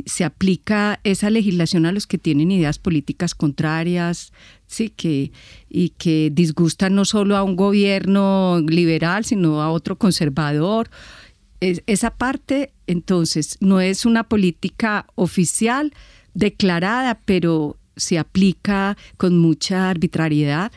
[0.06, 4.34] se aplica esa legislación a los que tienen ideas políticas contrarias,
[4.68, 5.32] sí, que,
[5.70, 10.90] y que disgustan no solo a un gobierno liberal, sino a otro conservador.
[11.60, 15.94] esa parte, entonces, no es una política oficial
[16.34, 20.72] declarada, pero se aplica con mucha arbitrariedad.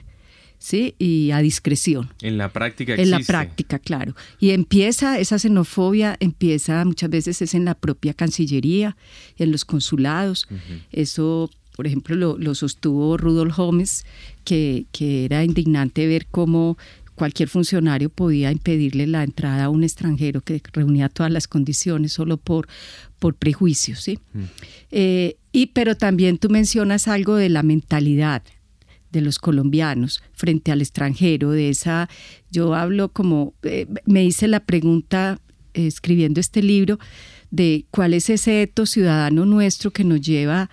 [0.64, 0.94] ¿Sí?
[0.98, 2.10] y a discreción.
[2.22, 4.16] En la práctica En la práctica, claro.
[4.40, 8.96] Y empieza, esa xenofobia empieza muchas veces es en la propia Cancillería,
[9.36, 10.48] en los consulados.
[10.90, 14.06] Eso, por ejemplo, lo, sostuvo Rudolf Holmes,
[14.44, 16.78] que, que era indignante ver cómo
[17.14, 22.38] cualquier funcionario podía impedirle la entrada a un extranjero que reunía todas las condiciones solo
[22.38, 22.68] por,
[23.18, 24.00] por prejuicios.
[24.00, 24.18] ¿sí?
[24.32, 24.42] Mm.
[24.92, 28.42] Eh, y, pero también tú mencionas algo de la mentalidad
[29.14, 32.08] de los colombianos frente al extranjero, de esa,
[32.50, 35.40] yo hablo como, eh, me hice la pregunta
[35.72, 36.98] eh, escribiendo este libro
[37.50, 40.70] de cuál es ese eto ciudadano nuestro que nos lleva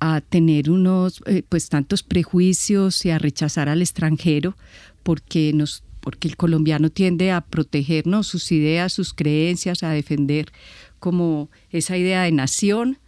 [0.00, 4.56] a tener unos pues tantos prejuicios y a rechazar al extranjero
[5.04, 10.52] porque nos porque el colombiano tiende a protegernos sus ideas, sus creencias, a defender
[10.98, 12.98] como esa idea de nación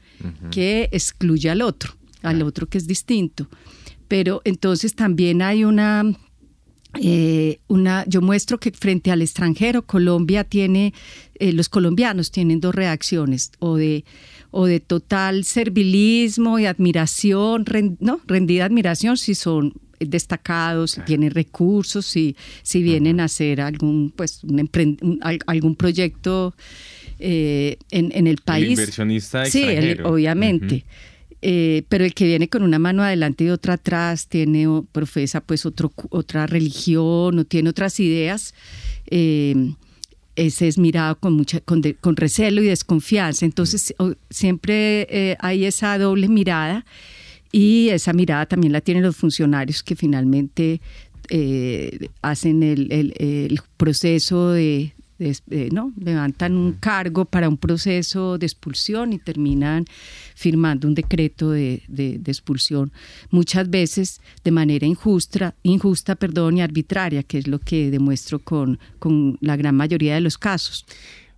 [0.53, 3.49] que excluye al otro, al otro que es distinto.
[4.15, 6.05] Pero entonces también hay una,
[7.03, 10.95] eh, una, yo muestro que frente al extranjero, Colombia tiene,
[11.41, 14.05] eh, los colombianos tienen dos reacciones, o de,
[14.53, 17.65] o de total servilismo y admiración,
[17.99, 24.45] no, rendida admiración si son destacados, tienen recursos, y si vienen a hacer algún, pues,
[24.45, 26.55] un, algún proyecto
[27.19, 28.79] eh, en, el país.
[28.79, 29.65] inversionista Sí,
[30.05, 30.85] obviamente.
[31.47, 35.67] Eh, pero el que viene con una mano adelante y otra atrás, tiene, profesa pues
[35.67, 38.55] otro, otra religión o tiene otras ideas,
[39.11, 39.75] eh,
[40.37, 43.45] ese es mirado con, mucha, con, con, recelo y desconfianza.
[43.45, 43.95] Entonces
[44.31, 46.87] siempre hay esa doble mirada
[47.53, 50.81] y esa mirada también la tienen los funcionarios que finalmente
[51.29, 54.94] eh, hacen el, proceso de,
[55.73, 55.93] ¿no?
[55.99, 59.85] levantan un cargo para un proceso de expulsión y terminan
[60.35, 61.83] firmando un decreto de,
[62.27, 62.93] expulsión,
[63.31, 68.79] muchas veces de manera injusta, injusta perdón, y arbitraria, que es lo que demuestro con,
[68.99, 70.85] con la gran mayoría de los casos.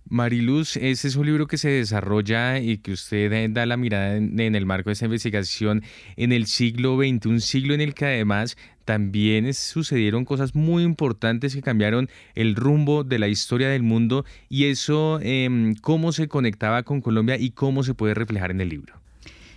[0.09, 4.15] Mariluz, ese es un libro que se desarrolla y que usted eh, da la mirada
[4.15, 5.83] en, el marco de esta investigación
[6.15, 8.57] en el siglo XX, un siglo en el que además
[8.87, 14.67] también sucedieron cosas muy importantes que cambiaron el rumbo de la historia del mundo y
[14.67, 18.93] eso, em, cómo se conectaba con Colombia y cómo se puede reflejar en el libro.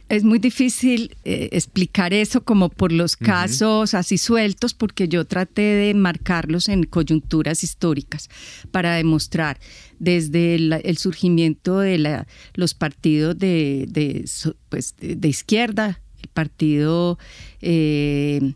[0.09, 5.63] es muy difícil eh, explicar eso como por los casos así sueltos, porque yo traté
[5.63, 8.29] de marcarlos en coyunturas históricas
[8.73, 9.61] para demostrar
[10.01, 14.25] desde el, surgimiento de la, los partidos de, de,
[14.69, 17.17] pues, de, izquierda, el partido...
[17.61, 18.55] Eh,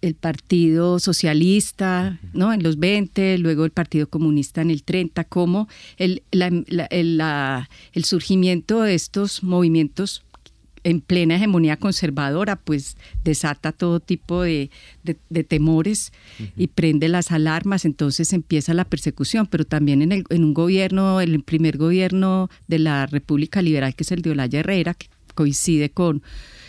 [0.00, 2.52] el Partido Socialista ¿no?
[2.52, 8.94] en los 20, luego el Partido Comunista en el 30, como el, el surgimiento de
[8.94, 10.22] estos movimientos
[10.84, 14.70] en plena hegemonía conservadora, pues desata todo tipo de,
[15.48, 16.12] temores
[16.56, 21.20] y prende las alarmas, entonces empieza la persecución, pero también en, el, en un gobierno,
[21.20, 25.90] el primer gobierno de la República Liberal, que es el de Olaya Herrera, que coincide
[25.90, 26.22] con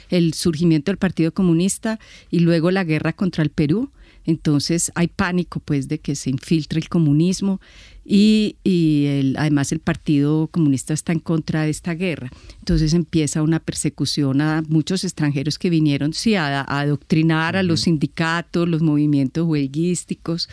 [0.09, 1.99] el surgimiento del Partido Comunista
[2.29, 3.91] y luego la guerra contra el Perú.
[4.25, 7.59] Entonces hay pánico pues de que se infiltre el comunismo
[8.11, 8.55] y,
[9.37, 12.31] además el Partido Comunista está en contra de esta guerra.
[12.57, 18.67] Entonces empieza una persecución a muchos extranjeros que vinieron sí, a, adoctrinar a los sindicatos,
[18.67, 20.49] los movimientos huelguísticos.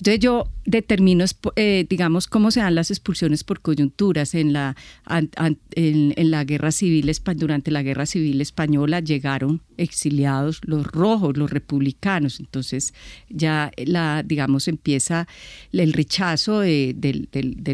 [0.00, 1.26] Entonces yo determino,
[1.56, 4.34] eh, digamos, cómo se dan las expulsiones por coyunturas.
[4.34, 4.74] En la,
[5.74, 12.40] en, la guerra civil, durante la guerra civil española llegaron exiliados los rojos, los republicanos.
[12.40, 12.94] Entonces
[13.28, 15.28] ya, la, digamos, empieza
[15.70, 16.94] el rechazo de,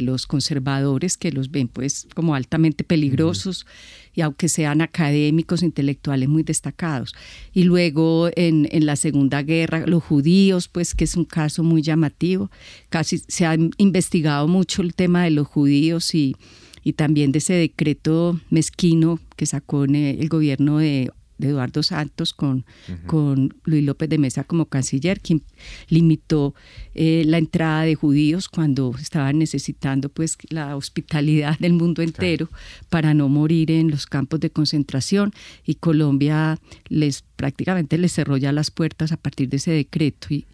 [0.01, 3.67] los conservadores que los ven pues como altamente peligrosos
[4.17, 7.15] y aunque sean académicos, intelectuales muy destacados.
[7.53, 11.83] Y luego en, en, la Segunda Guerra, los judíos, pues que es un caso muy
[11.83, 12.51] llamativo,
[12.89, 16.35] casi se ha investigado mucho el tema de los judíos y,
[16.83, 22.65] y también de ese decreto mezquino que sacó el gobierno de de Eduardo Santos con,
[23.07, 25.43] con Luis López de Mesa como canciller, quien
[25.89, 26.55] limitó
[26.95, 32.49] eh, la entrada de judíos cuando estaban necesitando pues la hospitalidad del mundo entero
[32.89, 35.33] para no morir en los campos de concentración.
[35.65, 36.59] Y Colombia
[36.89, 40.29] les prácticamente les cerró ya las puertas a partir de ese decreto.
[40.31, 40.47] Y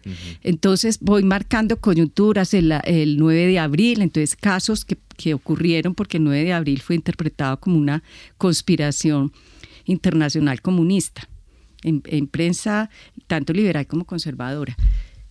[0.43, 6.17] Entonces voy marcando coyunturas el, el 9 de abril, entonces casos que, que ocurrieron porque
[6.17, 8.03] el 9 de abril fue interpretado como una
[8.37, 9.31] conspiración
[9.85, 11.27] internacional comunista,
[11.83, 12.89] en, prensa
[13.27, 14.77] tanto liberal como conservadora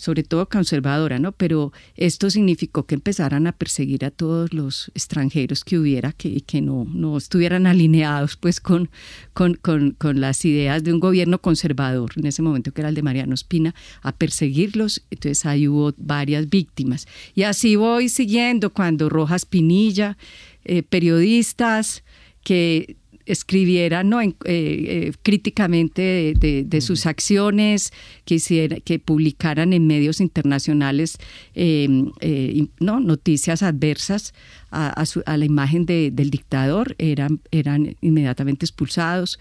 [0.03, 1.30] sobre todo conservadora, ¿no?
[1.30, 6.61] Pero esto significó que empezaran a perseguir a todos los extranjeros que hubiera, que, que
[6.61, 8.90] no, no estuvieran alineados pues con,
[9.32, 12.96] con, con, con, las ideas de un gobierno conservador, en ese momento que era el
[12.96, 15.05] de Mariano Espina, a perseguirlos.
[15.09, 17.07] Entonces ahí hubo varias víctimas.
[17.36, 20.18] Y así voy siguiendo cuando Rojas Pinilla,
[20.64, 22.03] eh, periodistas
[22.42, 22.96] que
[23.27, 24.20] escribieran ¿no?
[24.20, 27.93] Eh, eh, críticamente de, sus acciones,
[28.25, 31.18] que, que publicaran en medios internacionales
[31.55, 33.01] em, eh, ¿no?
[33.01, 34.35] noticias adversas
[34.70, 35.05] a,
[35.37, 39.39] la imagen del dictador, eran, eran inmediatamente expulsados.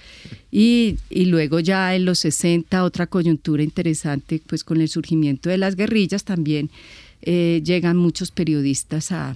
[0.52, 5.58] Y, y, luego ya en los 60, otra coyuntura interesante, pues con el surgimiento de
[5.58, 6.70] las guerrillas también
[7.24, 9.36] llegan muchos periodistas a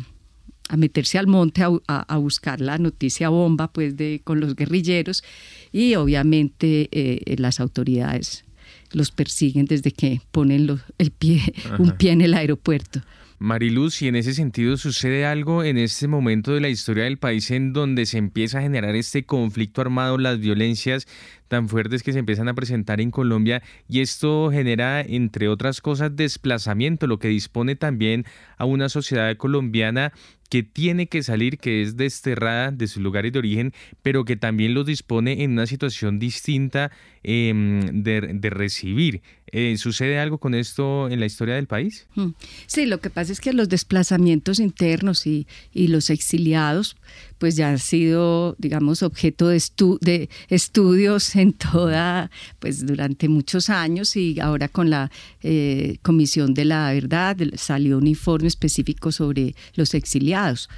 [0.70, 5.24] a meterse al monte a, buscar la noticia bomba pues de con los guerrilleros
[5.72, 8.46] y obviamente eh, las autoridades
[8.92, 11.42] los persiguen desde que ponen el pie
[11.78, 13.02] un pie en el aeropuerto.
[13.38, 17.52] Mariluz, y en ese sentido sucede algo en este momento de la historia del país
[17.52, 21.06] en donde se empieza a generar este conflicto armado, las violencias
[21.48, 26.16] tan fuertes que se empiezan a presentar en Colombia y esto genera, entre otras cosas,
[26.16, 28.26] desplazamiento, lo que dispone también
[28.58, 30.14] a una sociedad colombiana
[30.50, 33.74] que tiene que salir, que es desterrada de sus lugares de origen,
[34.04, 36.92] pero que también los dispone en una situación distinta
[37.24, 39.22] em, de, recibir.
[39.52, 42.08] Eh, ¿Sucede algo con esto en la historia del país?
[42.16, 42.32] Hmm.
[42.68, 46.96] Sí, lo que pasa es que los desplazamientos internos y los exiliados,
[47.38, 49.62] pues ya han sido, digamos, objeto de,
[50.02, 55.12] de estudios en toda, pues durante muchos años y ahora con la
[55.42, 60.70] eh, Comisión de la Verdad salió un informe específico sobre los exiliados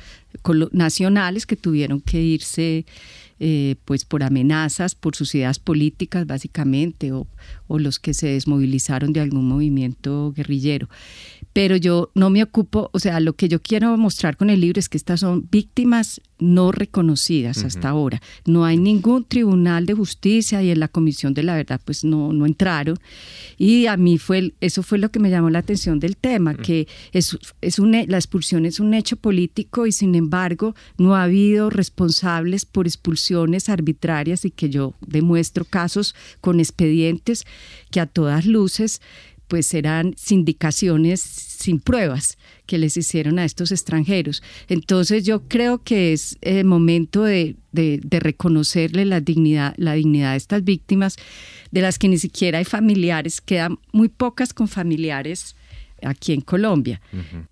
[0.71, 2.85] nacionales que tuvieron que irse
[3.39, 7.27] eh, pues por amenazas, por sus ideas políticas básicamente, o,
[7.67, 10.89] o, los que se desmovilizaron de algún movimiento guerrillero.
[11.53, 14.79] Pero yo no me ocupo, o sea, lo que yo quiero mostrar con el libro
[14.79, 18.21] es que estas son víctimas no reconocidas hasta ahora.
[18.45, 22.33] No hay ningún tribunal de justicia y en la Comisión de la Verdad pues no,
[22.33, 22.97] no entraron.
[23.57, 26.87] Y a mí fue, eso fue lo que me llamó la atención del tema, que
[27.11, 31.69] es, es un, la expulsión es un hecho político y sin embargo no ha habido
[31.69, 37.45] responsables por expulsiones arbitrarias y que yo demuestro casos con expedientes
[37.91, 39.01] que a todas luces
[39.47, 44.43] pues eran sindicaciones sin pruebas que les hicieron a estos extranjeros.
[44.67, 50.63] Entonces yo creo que es el momento de, reconocerle la dignidad, la dignidad de estas
[50.63, 51.17] víctimas,
[51.71, 55.55] de las que ni siquiera hay familiares, quedan muy pocas con familiares
[56.03, 57.01] aquí en Colombia.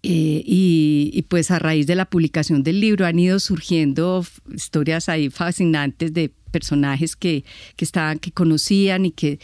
[0.03, 5.29] Eh, y, pues a raíz de la publicación del libro han ido surgiendo historias ahí
[5.29, 7.43] fascinantes de personajes que,
[7.75, 9.39] que estaban, que conocían y que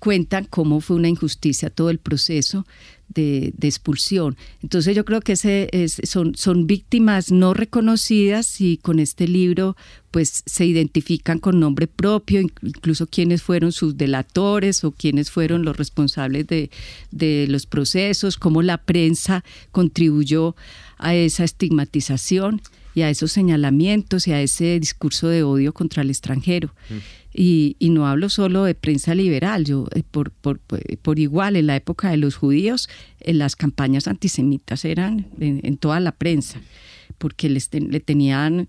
[0.00, 2.66] cuentan cómo fue una injusticia todo el proceso
[3.08, 4.36] de, expulsión.
[4.62, 5.68] Entonces yo creo que ese
[6.04, 9.76] son, son víctimas no reconocidas y con este libro
[10.10, 15.76] pues se identifican con nombre propio, incluso quiénes fueron sus delatores o quiénes fueron los
[15.76, 16.70] responsables de,
[17.10, 20.56] de los procesos, cómo la prensa contribuyó
[20.98, 22.62] a esa estigmatización
[22.94, 26.74] y a esos señalamientos y a ese discurso de odio contra el extranjero.
[26.88, 26.94] Mm.
[27.32, 31.76] Y, no hablo solo de prensa liberal, yo eh, por, por, por, igual en la
[31.76, 32.88] época de los judíos
[33.20, 36.60] en las campañas antisemitas eran en, toda la prensa,
[37.18, 38.66] porque les le tenían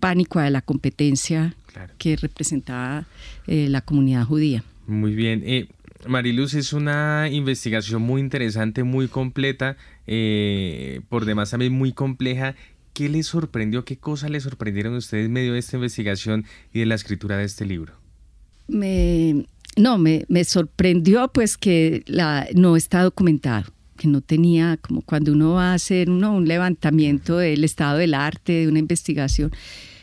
[0.00, 1.54] pánico a la competencia
[1.98, 3.06] que representaba
[3.46, 4.62] eh, la comunidad judía.
[4.86, 5.42] Muy bien.
[5.44, 5.68] Eh,
[6.06, 9.76] Mariluz, es una investigación muy interesante, muy completa,
[10.06, 12.54] eh, por demás también muy compleja
[12.96, 13.84] ¿Qué les sorprendió?
[13.84, 17.36] ¿Qué cosas les sorprendieron a ustedes en medio de esta investigación y de la escritura
[17.36, 17.92] de este libro?
[18.68, 19.44] Me,
[19.76, 25.52] no, me, sorprendió pues que la, no está documentado que no tenía, como cuando uno
[25.52, 29.52] va a hacer un levantamiento del estado del arte, de una investigación,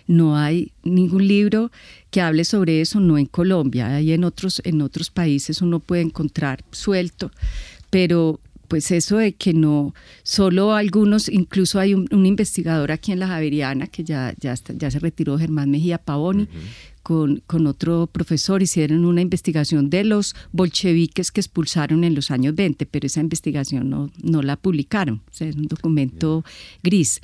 [0.06, 1.72] no hay ningún libro
[2.12, 6.04] que hable sobre eso, no en Colombia, hay en otros, en otros países uno puede
[6.04, 7.32] encontrar suelto,
[7.90, 9.94] pero pues eso de que no,
[10.24, 15.00] solo algunos, incluso hay un, investigador aquí en la Javeriana que ya, ya, ya se
[15.00, 16.48] retiró, Germán Mejía Pavoni,
[17.04, 22.56] con, con, otro profesor, hicieron una investigación de los bolcheviques que expulsaron en los años
[22.56, 26.46] 20, pero esa investigación no, no la publicaron, o sea, es un documento
[26.82, 27.20] gris.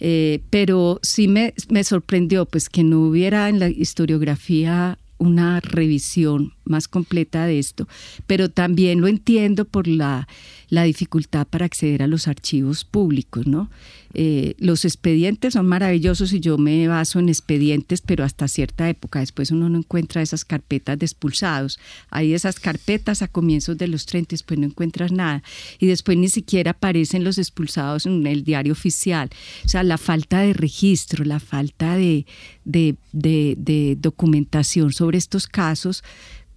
[0.00, 6.54] Eh, pero sí me, me sorprendió pues que no hubiera en la historiografía una revisión
[6.64, 7.88] más completa de esto,
[8.26, 10.28] pero también lo entiendo por la,
[10.68, 13.70] la dificultad para acceder a los archivos públicos, ¿no?
[14.14, 19.20] Eh, los expedientes son maravillosos y yo me baso en expedientes, pero hasta cierta época.
[19.20, 21.78] Después uno no encuentra esas carpetas de expulsados.
[22.10, 25.42] Hay esas carpetas a comienzos de los 30, después no encuentras nada.
[25.78, 29.30] Y después ni siquiera aparecen los expulsados en el diario oficial.
[29.64, 32.26] O sea, la falta de registro, la falta de,
[32.64, 36.02] de, de documentación sobre estos casos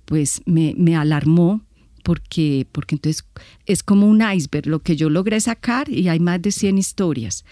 [0.06, 1.62] pues me, me alarmó
[2.06, 3.26] porque, porque entonces
[3.66, 7.44] es como un iceberg lo que yo logré sacar y hay más de 100 historias.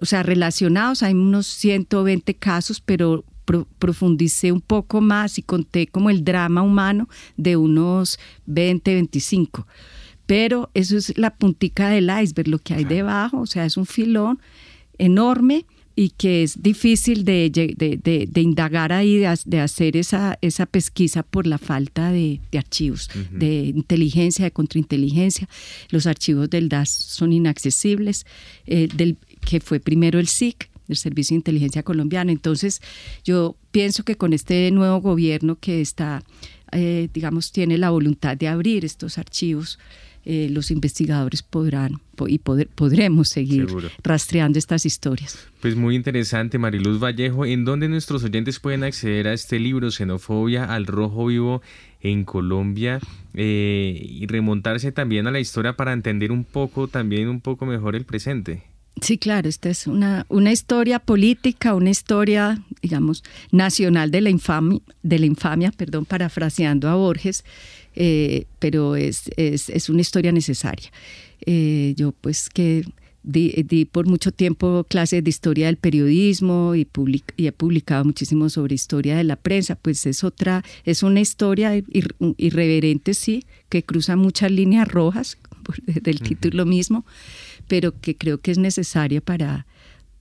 [0.00, 3.24] O sea, relacionados hay unos 120 casos, pero
[3.78, 9.66] profundicé un poco más y conté como el drama humano de unos 20, 25.
[10.26, 13.86] Pero eso es la puntica del iceberg, lo que hay debajo, o sea, es un
[13.86, 14.40] filón
[14.98, 15.66] enorme
[16.00, 21.58] y que es difícil de, de, indagar ahí, de, hacer esa, esa pesquisa por la
[21.58, 25.46] falta de, archivos, de inteligencia, de contrainteligencia.
[25.90, 28.24] Los archivos del DAS son inaccesibles,
[28.64, 32.32] eh, del, que fue primero el SIC, el Servicio de Inteligencia Colombiano.
[32.32, 32.80] Entonces,
[33.22, 36.24] yo pienso que con este nuevo gobierno que está,
[36.72, 39.78] eh, digamos, tiene la voluntad de abrir estos archivos,
[40.24, 43.66] eh, los investigadores podrán y podremos seguir
[44.02, 45.38] rastreando estas historias.
[45.60, 47.46] Pues muy interesante, Mariluz Vallejo.
[47.46, 51.62] ¿En dónde nuestros oyentes pueden acceder a este libro, Xenofobia al Rojo Vivo
[52.02, 53.00] en Colombia,
[53.34, 57.96] eh, y remontarse también a la historia para entender un poco, también un poco mejor
[57.96, 58.64] el presente?
[59.00, 64.80] Sí, claro, esta es una, una historia política, una historia, digamos, nacional de la infamia,
[65.02, 67.44] de la infamia, perdón, parafraseando a Borges,
[67.94, 70.90] eh, pero es, es, una historia necesaria.
[71.46, 72.84] Eh, yo pues que
[73.22, 76.86] di, por mucho tiempo clases de historia del periodismo y,
[77.36, 81.72] y, he publicado muchísimo sobre historia de la prensa, pues es otra, es una historia
[82.36, 85.38] irreverente, sí, que cruza muchas líneas rojas,
[86.02, 87.04] del título mismo,
[87.68, 89.66] pero que creo que es necesaria para,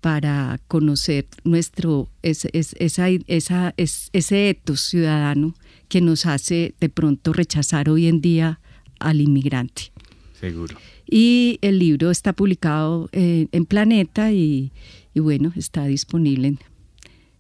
[0.02, 5.56] para conocer nuestro, esa, esa, ese etos ciudadano
[5.90, 8.60] que nos hace de pronto rechazar hoy en día
[9.00, 9.92] al inmigrante.
[10.40, 10.78] Seguro.
[11.06, 14.72] Y el libro está publicado eh, en Planeta y,
[15.16, 16.60] bueno, está disponible en,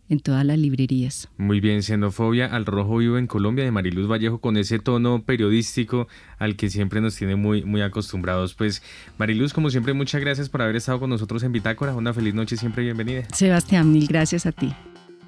[0.09, 1.29] en todas las librerías.
[1.37, 6.07] Muy bien, Xenofobia al Rojo Vivo en Colombia de Mariluz Vallejo con ese tono periodístico
[6.39, 8.55] al que siempre nos tiene muy, muy acostumbrados.
[8.55, 8.81] Pues
[9.17, 11.95] Mariluz, como siempre, muchas gracias por haber estado con nosotros en Bitácora.
[11.95, 13.27] Una feliz noche, siempre bienvenida.
[13.33, 14.73] Sebastián, mil gracias a ti.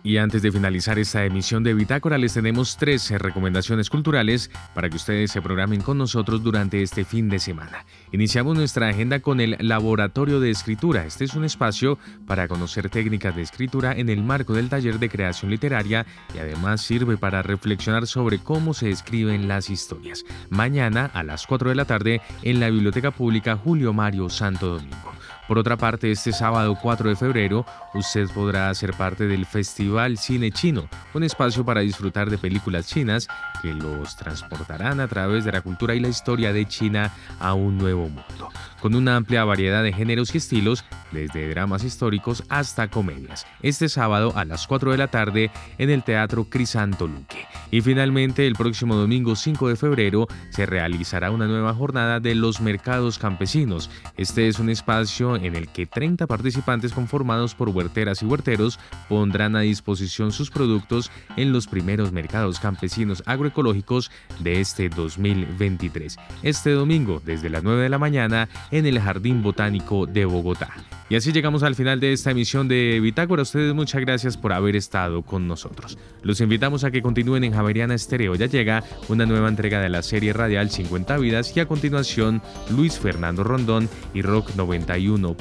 [0.04, 4.96] Y antes de finalizar esta emisión de Bitácora, les tenemos tres recomendaciones culturales para que
[4.96, 7.86] ustedes se programen con nosotros durante este fin de semana.
[8.12, 11.06] Iniciamos nuestra agenda con el Laboratorio de Escritura.
[11.06, 15.10] Este es un espacio para conocer técnicas de escritura en el marco del taller de
[15.10, 20.26] creación literaria y además sirve para reflexionar sobre cómo se escriben las historias.
[20.50, 25.21] Mañana a las 4 de la tarde en la Biblioteca Pública Julio Mario Santo Domingo.
[25.48, 30.52] Por otra parte, este sábado 4 de febrero, usted podrá ser parte del Festival Cine
[30.52, 33.28] Chino, un espacio para disfrutar de películas chinas
[33.62, 37.78] que los transportarán a través de la cultura y la historia de China a un
[37.78, 38.50] nuevo mundo,
[38.82, 43.46] con una amplia variedad de géneros y estilos, desde dramas históricos hasta comedias.
[43.62, 47.46] Este sábado a las 4 de la tarde en el Teatro Crisanto Luque.
[47.70, 52.60] Y finalmente, el próximo domingo 5 de febrero se realizará una nueva jornada de los
[52.60, 53.90] mercados campesinos.
[54.18, 59.56] Este es un espacio en el que 30 participantes conformados por huerteras y huerteros pondrán
[59.56, 66.18] a disposición sus productos en los primeros mercados campesinos agroecológicos de este 2023.
[66.44, 70.70] Este domingo, desde las 9 de la mañana, en el Jardín Botánico de Bogotá.
[71.10, 73.42] Y así llegamos al final de esta emisión de Bitácora.
[73.42, 75.98] ustedes muchas gracias por haber estado con nosotros.
[76.24, 78.34] Los invitamos a que continúen en Javeriana Estéreo.
[78.36, 82.98] Ya llega una nueva entrega de la serie radial 50 vidas y a continuación Luis
[82.98, 85.36] Fernando Rondón y Rock 91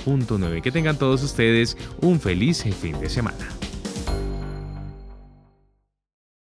[0.60, 3.46] que tengan todos ustedes un feliz fin de semana.